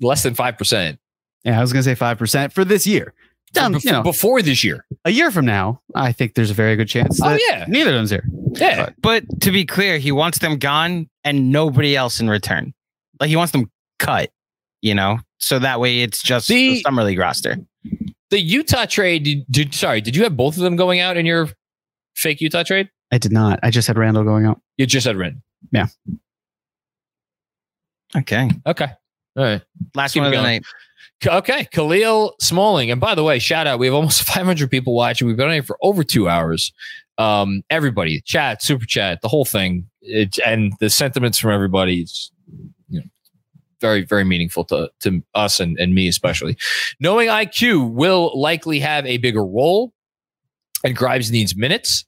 [0.01, 0.97] less than 5%.
[1.43, 3.13] Yeah, I was going to say 5% for this year.
[3.53, 4.85] Down, Bef- you know, before this year.
[5.05, 7.65] a year from now, I think there's a very good chance Oh, yeah.
[7.69, 8.25] neither of them's here.
[8.53, 8.89] Yeah.
[9.01, 12.73] But to be clear, he wants them gone and nobody else in return.
[13.19, 14.31] Like he wants them cut,
[14.81, 17.57] you know, so that way it's just the, The- summer league roster.
[18.31, 21.25] The Utah trade, did, did sorry, did you have both of them going out in
[21.25, 21.47] your
[22.15, 22.89] fake Utah trade?
[23.11, 23.59] I did not.
[23.63, 24.59] I just had Randle going out.
[24.77, 25.41] You just had Ren.
[25.71, 25.87] Yeah,
[28.17, 28.87] okay, Okay.
[29.35, 29.61] All right.
[29.95, 30.63] last Keep one of the night.
[31.25, 31.65] Okay.
[31.65, 32.91] Khalil Smalling.
[32.91, 33.79] And by the way, shout out.
[33.79, 35.27] We have almost 500 people watching.
[35.27, 36.71] We've been on here for over two hours.
[37.17, 39.89] Um, everybody, chat, super chat, the whole thing.
[40.01, 42.31] It, and the sentiments from everybody is,
[42.89, 43.05] you know,
[43.79, 46.57] very, very meaningful to, to us and, and me, especially.
[46.99, 49.93] Knowing IQ will likely have a bigger role
[50.83, 52.05] and Grimes needs minutes.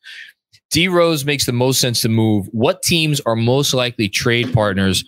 [0.70, 2.48] D Rose makes the most sense to move.
[2.52, 5.04] What teams are most likely trade partners?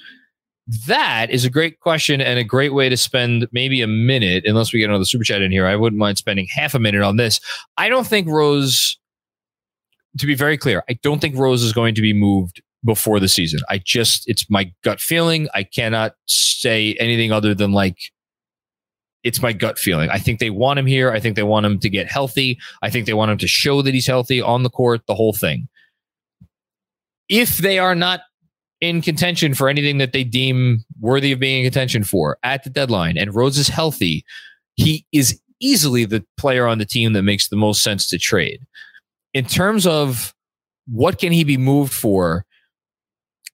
[0.85, 4.71] That is a great question and a great way to spend maybe a minute, unless
[4.71, 5.65] we get another super chat in here.
[5.65, 7.39] I wouldn't mind spending half a minute on this.
[7.77, 8.99] I don't think Rose,
[10.19, 13.27] to be very clear, I don't think Rose is going to be moved before the
[13.27, 13.61] season.
[13.69, 15.47] I just, it's my gut feeling.
[15.55, 17.97] I cannot say anything other than like,
[19.23, 20.09] it's my gut feeling.
[20.11, 21.11] I think they want him here.
[21.11, 22.59] I think they want him to get healthy.
[22.83, 25.33] I think they want him to show that he's healthy on the court, the whole
[25.33, 25.67] thing.
[27.27, 28.21] If they are not
[28.81, 32.69] in contention for anything that they deem worthy of being in contention for at the
[32.69, 34.25] deadline, and Rose is healthy,
[34.75, 38.65] he is easily the player on the team that makes the most sense to trade.
[39.33, 40.33] In terms of
[40.87, 42.45] what can he be moved for,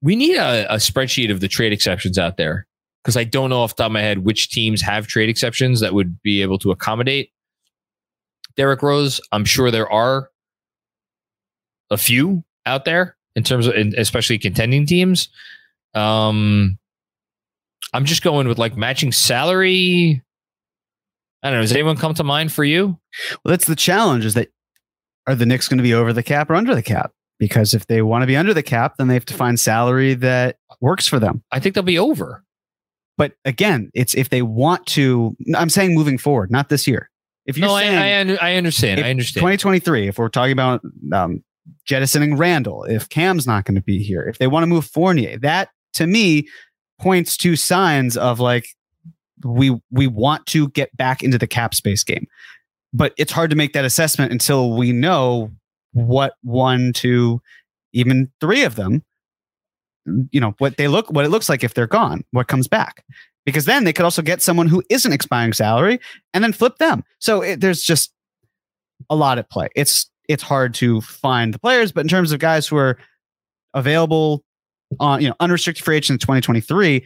[0.02, 2.66] we need a, a spreadsheet of the trade exceptions out there
[3.02, 5.80] because I don't know off the top of my head which teams have trade exceptions
[5.80, 7.30] that would be able to accommodate
[8.56, 9.20] Derrick Rose.
[9.32, 10.30] I'm sure there are
[11.90, 15.28] a few out there in terms of, in, especially contending teams.
[15.94, 16.78] Um,
[17.92, 20.22] I'm just going with like matching salary.
[21.42, 21.62] I don't know.
[21.62, 22.98] Does anyone come to mind for you?
[23.44, 24.48] Well, that's the challenge is that
[25.28, 27.12] are the Knicks going to be over the cap or under the cap?
[27.38, 30.14] Because if they want to be under the cap, then they have to find salary
[30.14, 31.42] that works for them.
[31.52, 32.42] I think they'll be over.
[33.18, 37.10] But again, it's if they want to, I'm saying moving forward, not this year.
[37.46, 39.00] If you're No, I, saying I, under- I understand.
[39.00, 39.42] I understand.
[39.42, 40.80] 2023, if we're talking about
[41.12, 41.42] um,
[41.84, 45.38] jettisoning Randle, if Cam's not going to be here, if they want to move Fournier,
[45.38, 46.48] that to me
[46.98, 48.66] points to signs of like
[49.44, 52.26] we we want to get back into the cap space game.
[52.92, 55.52] But it's hard to make that assessment until we know
[55.92, 57.40] what one, two,
[57.92, 59.04] even three of them,
[60.30, 63.04] you know, what they look, what it looks like if they're gone, what comes back.
[63.44, 66.00] Because then they could also get someone who isn't expiring salary
[66.34, 67.04] and then flip them.
[67.18, 68.12] So it, there's just
[69.08, 69.68] a lot at play.
[69.76, 72.98] It's it's hard to find the players, but in terms of guys who are
[73.74, 74.44] available
[75.00, 77.04] on you know unrestricted free agents in 2023,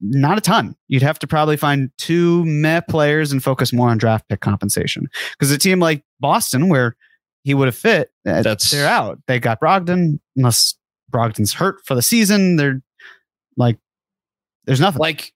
[0.00, 0.76] not a ton.
[0.88, 5.08] You'd have to probably find two meh players and focus more on draft pick compensation.
[5.32, 6.96] Because a team like Boston, where
[7.44, 9.18] he would have fit, uh, That's- they're out.
[9.26, 10.74] They got Brogdon, unless
[11.10, 12.56] Brogdon's hurt for the season.
[12.56, 12.82] They're
[13.56, 13.78] like,
[14.66, 15.00] there's nothing.
[15.00, 15.32] like,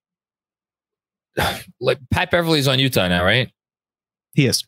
[1.81, 3.51] like Pat Beverley's on Utah now, right?
[4.35, 4.65] he is.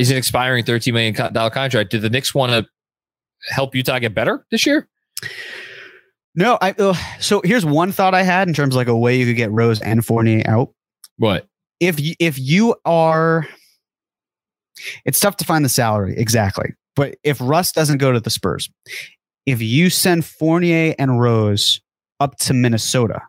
[0.00, 1.14] He's an expiring $13 million
[1.50, 1.90] contract.
[1.90, 2.66] Did the Knicks want to
[3.50, 4.88] help Utah get better this year?
[6.34, 6.72] No, I.
[6.72, 9.36] Uh, so here's one thought I had in terms of like a way you could
[9.36, 10.72] get Rose and Fournier out.
[11.16, 11.46] What?
[11.80, 13.48] if you, if you are
[15.04, 18.70] it's tough to find the salary exactly but if russ doesn't go to the spurs
[19.46, 21.80] if you send fournier and rose
[22.20, 23.22] up to minnesota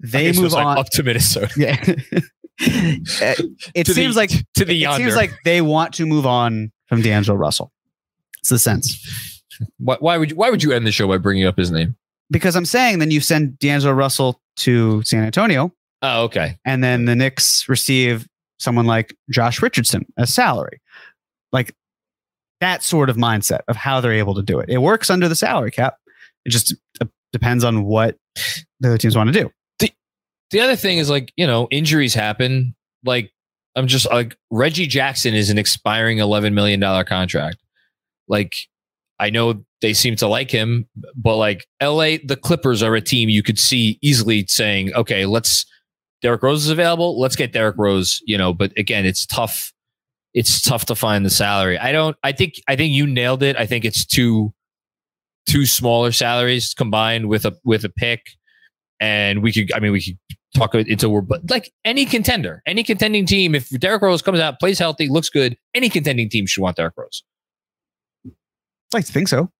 [0.00, 1.48] they move like on up to Minnesota.
[1.56, 1.94] yeah
[3.74, 5.04] it To the- seems like to the it yonder.
[5.04, 7.72] seems like they want to move on from d'angelo russell
[8.40, 9.42] it's the sense
[9.78, 11.96] why, why would you, why would you end the show by bringing up his name?
[12.30, 15.72] because i'm saying then you send d'angelo russell to san antonio
[16.04, 16.58] Oh, okay.
[16.64, 18.26] and then the Knicks receive
[18.58, 20.80] someone like Josh Richardson as salary.
[21.52, 21.76] Like
[22.60, 24.68] that sort of mindset of how they're able to do it.
[24.68, 25.94] It works under the salary cap.
[26.44, 28.16] It just uh, depends on what
[28.80, 29.48] the other teams want to do.
[30.52, 32.74] The other thing is like, you know, injuries happen.
[33.04, 33.32] Like,
[33.74, 37.56] I'm just like, Reggie Jackson is an expiring $11 million contract.
[38.28, 38.52] Like,
[39.18, 40.86] I know they seem to like him,
[41.16, 45.64] but like LA, the Clippers are a team you could see easily saying, okay, let's
[46.22, 48.20] Derrick Rose is available, let's get Derrick Rose.
[48.24, 49.72] You know, but again, it's tough.
[50.34, 51.78] It's tough to find the salary.
[51.78, 52.16] I don't.
[52.22, 52.54] I think.
[52.66, 53.56] I think you nailed it.
[53.56, 54.54] I think it's two,
[55.46, 58.30] two smaller salaries combined with a with a pick,
[58.98, 59.72] and we could.
[59.74, 60.18] I mean, we could
[60.54, 63.54] talk it until we're but like any contender, any contending team.
[63.54, 66.94] If Derrick Rose comes out, plays healthy, looks good, any contending team should want Derrick
[66.96, 67.22] Rose.
[68.26, 68.30] I
[68.98, 69.50] like to think so.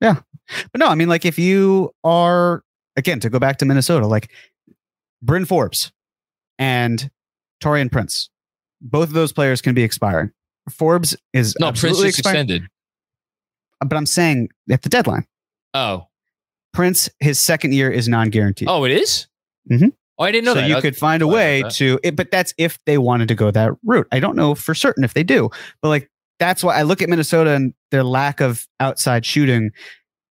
[0.00, 0.20] Yeah.
[0.72, 2.62] But no, I mean, like if you are
[2.96, 4.30] again to go back to Minnesota, like
[5.22, 5.92] Bryn Forbes
[6.58, 7.10] and
[7.62, 8.30] Taurean Prince,
[8.80, 10.30] both of those players can be expiring.
[10.70, 12.62] Forbes is No, Prince expiring, extended.
[13.80, 15.26] but I'm saying at the deadline,
[15.72, 16.08] Oh,
[16.72, 18.68] Prince his second year is non-guaranteed.
[18.68, 19.28] oh, it is?
[19.70, 19.92] Mhm.
[20.18, 20.60] Oh, I didn't know that.
[20.60, 20.76] so that.
[20.76, 23.72] you could find a way to it, but that's if they wanted to go that
[23.84, 24.06] route.
[24.12, 25.50] I don't know for certain if they do,
[25.82, 29.70] but like that's why I look at Minnesota and their lack of outside shooting,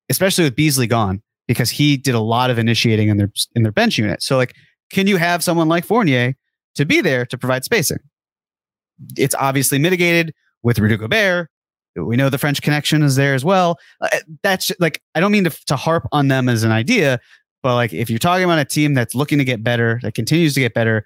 [0.09, 3.71] especially with Beasley gone, because he did a lot of initiating in their in their
[3.71, 4.21] bench unit.
[4.23, 4.55] So like,
[4.91, 6.35] can you have someone like Fournier
[6.75, 7.99] to be there to provide spacing?
[9.17, 11.49] It's obviously mitigated with Rudy Gobert.
[11.95, 13.77] We know the French connection is there as well.
[14.01, 14.07] Uh,
[14.41, 17.19] That's like I don't mean to, to harp on them as an idea,
[17.63, 20.53] but like if you're talking about a team that's looking to get better, that continues
[20.53, 21.05] to get better,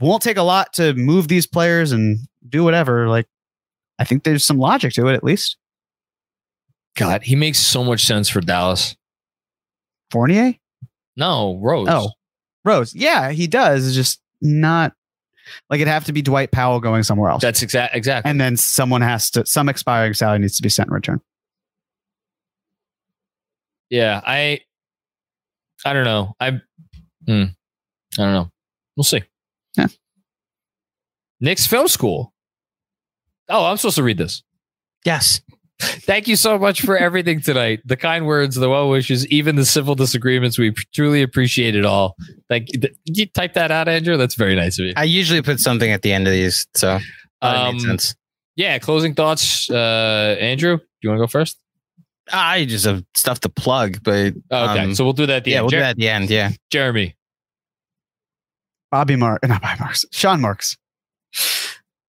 [0.00, 3.08] won't take a lot to move these players and do whatever.
[3.08, 3.26] Like
[3.98, 5.56] I think there's some logic to it at least.
[6.96, 8.96] God, he makes so much sense for Dallas.
[10.10, 10.54] Fournier?
[11.16, 11.88] No, Rose.
[11.90, 12.12] Oh.
[12.64, 12.94] Rose.
[12.94, 13.86] Yeah, he does.
[13.86, 14.92] It's just not
[15.68, 17.42] like it'd have to be Dwight Powell going somewhere else.
[17.42, 18.30] that's exact exactly.
[18.30, 21.20] and then someone has to some expiring salary needs to be sent in return.
[23.90, 24.60] Yeah, I
[25.86, 26.34] I don't know.
[26.40, 26.50] I
[27.26, 27.44] hmm,
[28.18, 28.50] I don't know.
[28.96, 29.22] We'll see.
[29.76, 29.86] Yeah.
[31.40, 32.32] Knicks Film School.
[33.48, 34.42] Oh, I'm supposed to read this.
[35.04, 35.40] Yes.
[35.78, 37.80] Thank you so much for everything tonight.
[37.84, 40.58] The kind words, the well wishes, even the civil disagreements.
[40.58, 42.16] We truly appreciate it all.
[42.48, 42.80] Thank you.
[42.80, 44.16] Did you type that out, Andrew?
[44.16, 44.94] That's very nice of you.
[44.96, 46.98] I usually put something at the end of these, so
[47.42, 48.14] Um, sense.
[48.56, 49.68] yeah, closing thoughts.
[49.70, 51.58] Uh, Andrew, do you want to go first?
[52.32, 55.44] I just have stuff to plug, but Oh, okay, um, so we'll do that at
[55.44, 55.64] the yeah, end.
[55.64, 56.30] we'll do that at the end.
[56.30, 56.50] Yeah.
[56.70, 57.14] Jeremy.
[58.90, 60.76] Bobby Mark, not Bobby Marks, Sean Marks.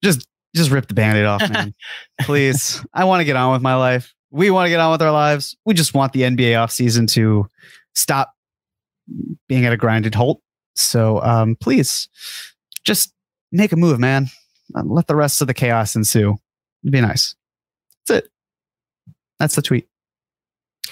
[0.03, 1.73] Just, just rip the band-aid off, man.
[2.21, 2.83] Please.
[2.93, 4.13] I want to get on with my life.
[4.31, 5.55] We want to get on with our lives.
[5.65, 7.47] We just want the NBA offseason to
[7.95, 8.33] stop
[9.47, 10.41] being at a grinded halt.
[10.75, 12.09] So um, please
[12.83, 13.13] just
[13.51, 14.27] make a move, man.
[14.73, 16.35] Let the rest of the chaos ensue.
[16.83, 17.35] It'd be nice.
[18.07, 18.31] That's it.
[19.39, 19.87] That's the tweet.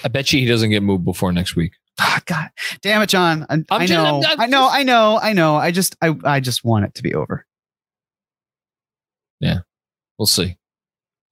[0.04, 1.72] I bet you he doesn't get moved before next week.
[1.98, 2.50] Ah, God
[2.82, 3.46] damn it, John.
[3.48, 5.56] I, I just- know, I'm- I'm I know, I know, I know.
[5.56, 7.46] I just, I, I just want it to be over.
[9.40, 9.58] Yeah.
[10.18, 10.56] We'll see.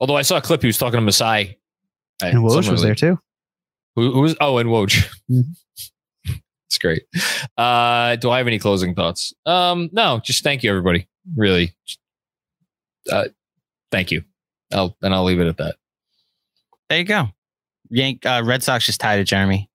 [0.01, 1.59] Although I saw a clip, he was talking to Masai.
[2.23, 3.19] And Woj was there too.
[3.97, 4.37] Who, who was?
[4.41, 5.07] Oh, and Woj.
[5.31, 5.45] Mhm.
[6.69, 7.05] It's great.
[7.57, 9.33] Uh, do I have any closing thoughts?
[9.47, 11.07] Um, no, just thank you, everybody.
[11.37, 11.73] Really,
[13.13, 13.27] uh,
[13.93, 14.25] thank you.
[14.73, 15.77] I'll and I'll leave it at that.
[16.89, 17.29] There you go.
[17.95, 19.71] Yank uh, Red Sox just tied it, Jeremy.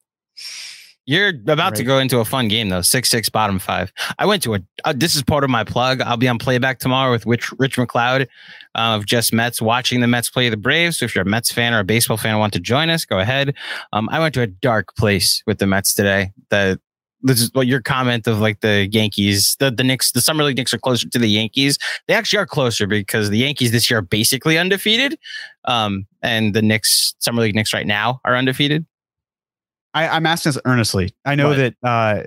[1.05, 2.83] You're about to go into a fun game though.
[2.83, 3.91] Six six bottom five.
[4.19, 4.59] I went to a.
[4.85, 6.01] Uh, this is part of my plug.
[6.01, 8.27] I'll be on playback tomorrow with Rich, Rich McLeod
[8.75, 10.99] uh, of Just Mets, watching the Mets play the Braves.
[10.99, 13.05] So if you're a Mets fan or a baseball fan and want to join us,
[13.05, 13.55] go ahead.
[13.91, 16.31] Um, I went to a dark place with the Mets today.
[16.51, 16.79] The
[17.21, 20.57] this is what your comment of like the Yankees, the the Knicks, the summer league
[20.57, 21.77] Knicks are closer to the Yankees.
[22.07, 25.17] They actually are closer because the Yankees this year are basically undefeated.
[25.65, 28.85] Um, and the Knicks, summer league Knicks right now are undefeated.
[29.95, 31.09] I, I'm asking this earnestly.
[31.25, 31.57] I know What?
[31.57, 32.23] that uh,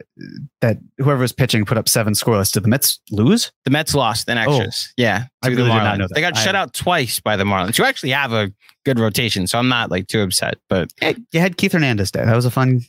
[0.62, 2.50] that whoever was pitching put up seven scoreless.
[2.52, 3.52] Did the Mets lose?
[3.64, 4.92] The Mets lost in extras.
[4.96, 6.14] yeah, I to the really did not know that.
[6.14, 8.52] They got I- shut out twice by the Marlins, who actually have a
[8.84, 9.46] good rotation.
[9.46, 10.58] So I'm not like too upset.
[10.68, 10.92] But
[11.30, 12.24] you had Keith Hernandez day.
[12.24, 12.80] That was a fun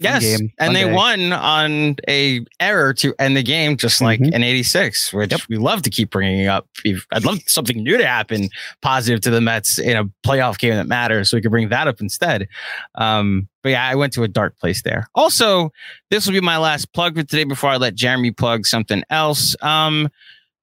[0.00, 0.52] yes, game.
[0.58, 0.92] and they day.
[0.92, 4.32] won on a error to end the game, just like Mhm.
[4.32, 5.40] in '86, which Yep.
[5.48, 6.66] we love to keep bringing up.
[7.12, 8.48] I'd love something new to happen,
[8.82, 11.88] positive to the Mets in a playoff game that matters, so we could bring that
[11.88, 12.46] up instead.
[12.94, 15.08] Um, but yeah, I went to a dark place there.
[15.14, 15.70] Also,
[16.10, 19.56] this will be my last plug for today before I let Jeremy plug something else.
[19.62, 20.08] Um,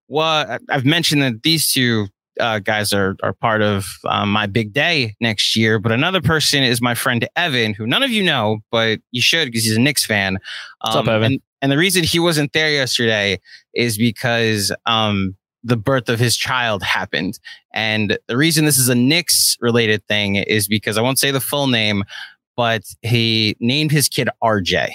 [0.07, 2.07] what I've mentioned that these two
[2.39, 5.79] uh, guys are are part of um, my big day next year.
[5.79, 9.45] But another person is my friend Evan, who none of you know, but you should
[9.45, 10.37] because he's a Knicks fan.
[10.81, 11.33] What's up, Evan?
[11.33, 13.39] And, and the reason he wasn't there yesterday
[13.73, 17.39] is because um, the birth of his child happened.
[17.73, 21.41] And the reason this is a Knicks related thing is because I won't say the
[21.41, 22.03] full name,
[22.55, 24.91] but he named his kid RJ.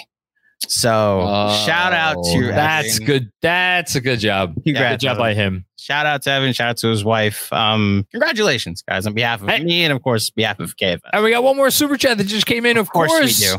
[0.67, 1.21] So
[1.65, 3.05] shout out to Oh, that's Evan.
[3.07, 3.31] good.
[3.41, 4.53] That's a good job.
[4.63, 5.65] Congrats, good job by him.
[5.79, 6.53] Shout out to Evan.
[6.53, 7.51] Shout out to his wife.
[7.51, 9.63] Um, congratulations, guys, on behalf of Hey.
[9.63, 11.01] me and of course behalf of KFF.
[11.13, 12.77] And we got one more super chat that just came in.
[12.77, 13.55] Of, Of course, course, we do.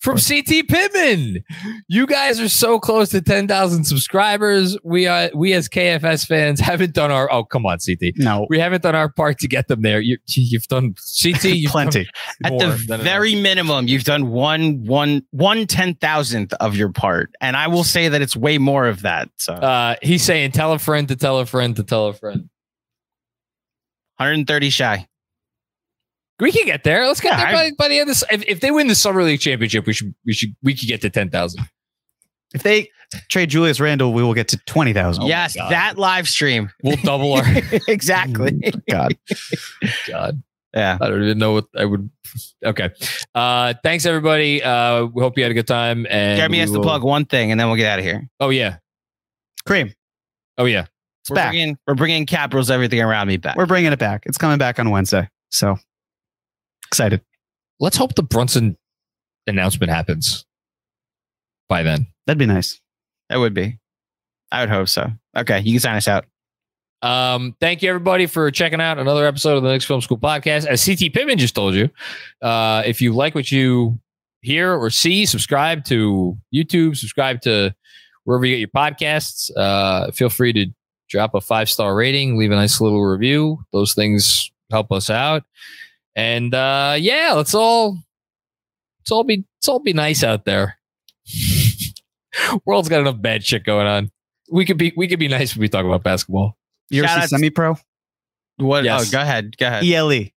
[0.00, 1.42] From CT Pittman.
[1.88, 4.76] You guys are so close to 10,000 subscribers.
[4.84, 8.12] We are we as KFS fans haven't done our oh come on CT.
[8.16, 10.00] No, We haven't done our part to get them there.
[10.00, 12.06] You you've done CT you've plenty.
[12.42, 16.92] done At the than very minimum, you've done one one one ten thousandth of your
[16.92, 19.28] part, and I will say that it's way more of that.
[19.38, 22.48] So uh he's saying tell a friend to tell a friend to tell a friend.
[24.18, 25.06] 130 shy.
[26.40, 27.06] We can get there.
[27.06, 28.24] Let's get Yeah, there I- by, by the end of this.
[28.30, 31.00] If, if they win the summer league championship, we should we should we could get
[31.02, 31.62] to ten thousand.
[32.54, 32.90] If they
[33.30, 35.24] trade Julius Randle, we will get to twenty thousand.
[35.24, 36.70] Oh yes, that live stream.
[36.82, 37.44] We'll double our
[37.88, 38.60] exactly.
[38.88, 39.16] God.
[40.08, 40.42] God.
[40.74, 40.98] Yeah.
[41.00, 42.10] I don't even know what I would.
[42.62, 42.90] Okay.
[43.34, 44.62] Uh, thanks everybody.
[44.62, 46.06] Uh, we hope you had a good time.
[46.10, 48.28] And Jeremy we has to plug one thing, and then we'll get out of here.
[48.40, 48.76] Oh yeah.
[49.64, 49.94] Cream.
[50.58, 50.84] Oh yeah.
[51.22, 51.52] It's we're back.
[51.52, 53.56] bringing we're bringing Cap rules everything around me back.
[53.56, 54.24] We're bringing it back.
[54.26, 55.28] It's coming back on Wednesday.
[55.50, 55.76] So
[56.96, 57.20] excited.
[57.78, 58.78] Let's hope the Brunson
[59.46, 60.46] announcement happens
[61.68, 62.06] by then.
[62.26, 62.80] That'd be nice.
[63.28, 63.78] that would be.
[64.50, 65.10] I would hope so.
[65.36, 66.24] Okay, you can sign us out.
[67.02, 70.64] Um, thank you everybody for checking out another episode of the Knicks Film School podcast.
[70.64, 71.90] As CT Pittman just told you,
[72.40, 74.00] uh, if you like what you
[74.40, 77.74] hear or see, subscribe to YouTube, subscribe to
[78.24, 79.50] wherever you get your podcasts.
[79.54, 80.66] Uh, feel free to
[81.10, 83.58] drop a five star rating, leave a nice little review.
[83.74, 85.44] Those things help us out.
[86.16, 87.98] And uh, yeah, let's all
[89.00, 90.78] let's all be let's all be nice out there.
[92.64, 94.10] World's got enough bad shit going on.
[94.50, 96.56] We could be we could be nice when we talk about basketball.
[96.90, 97.76] You're Shout out- semi pro.
[98.58, 98.84] What?
[98.84, 99.08] Yes.
[99.08, 99.56] Oh, go ahead.
[99.58, 99.84] Go ahead.
[99.84, 100.30] ELE.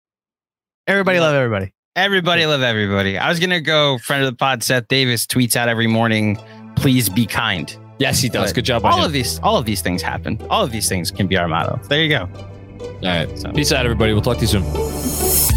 [0.87, 1.73] Everybody love everybody.
[1.95, 3.17] Everybody love everybody.
[3.17, 3.99] I was gonna go.
[3.99, 6.39] Friend of the pod, Seth Davis tweets out every morning.
[6.75, 7.75] Please be kind.
[7.99, 8.49] Yes, he does.
[8.51, 9.05] But Good job on All him.
[9.05, 10.39] of these, all of these things happen.
[10.49, 11.79] All of these things can be our motto.
[11.89, 12.29] There you go.
[12.31, 13.39] All right.
[13.39, 14.13] So- Peace out, everybody.
[14.13, 15.56] We'll talk to you soon.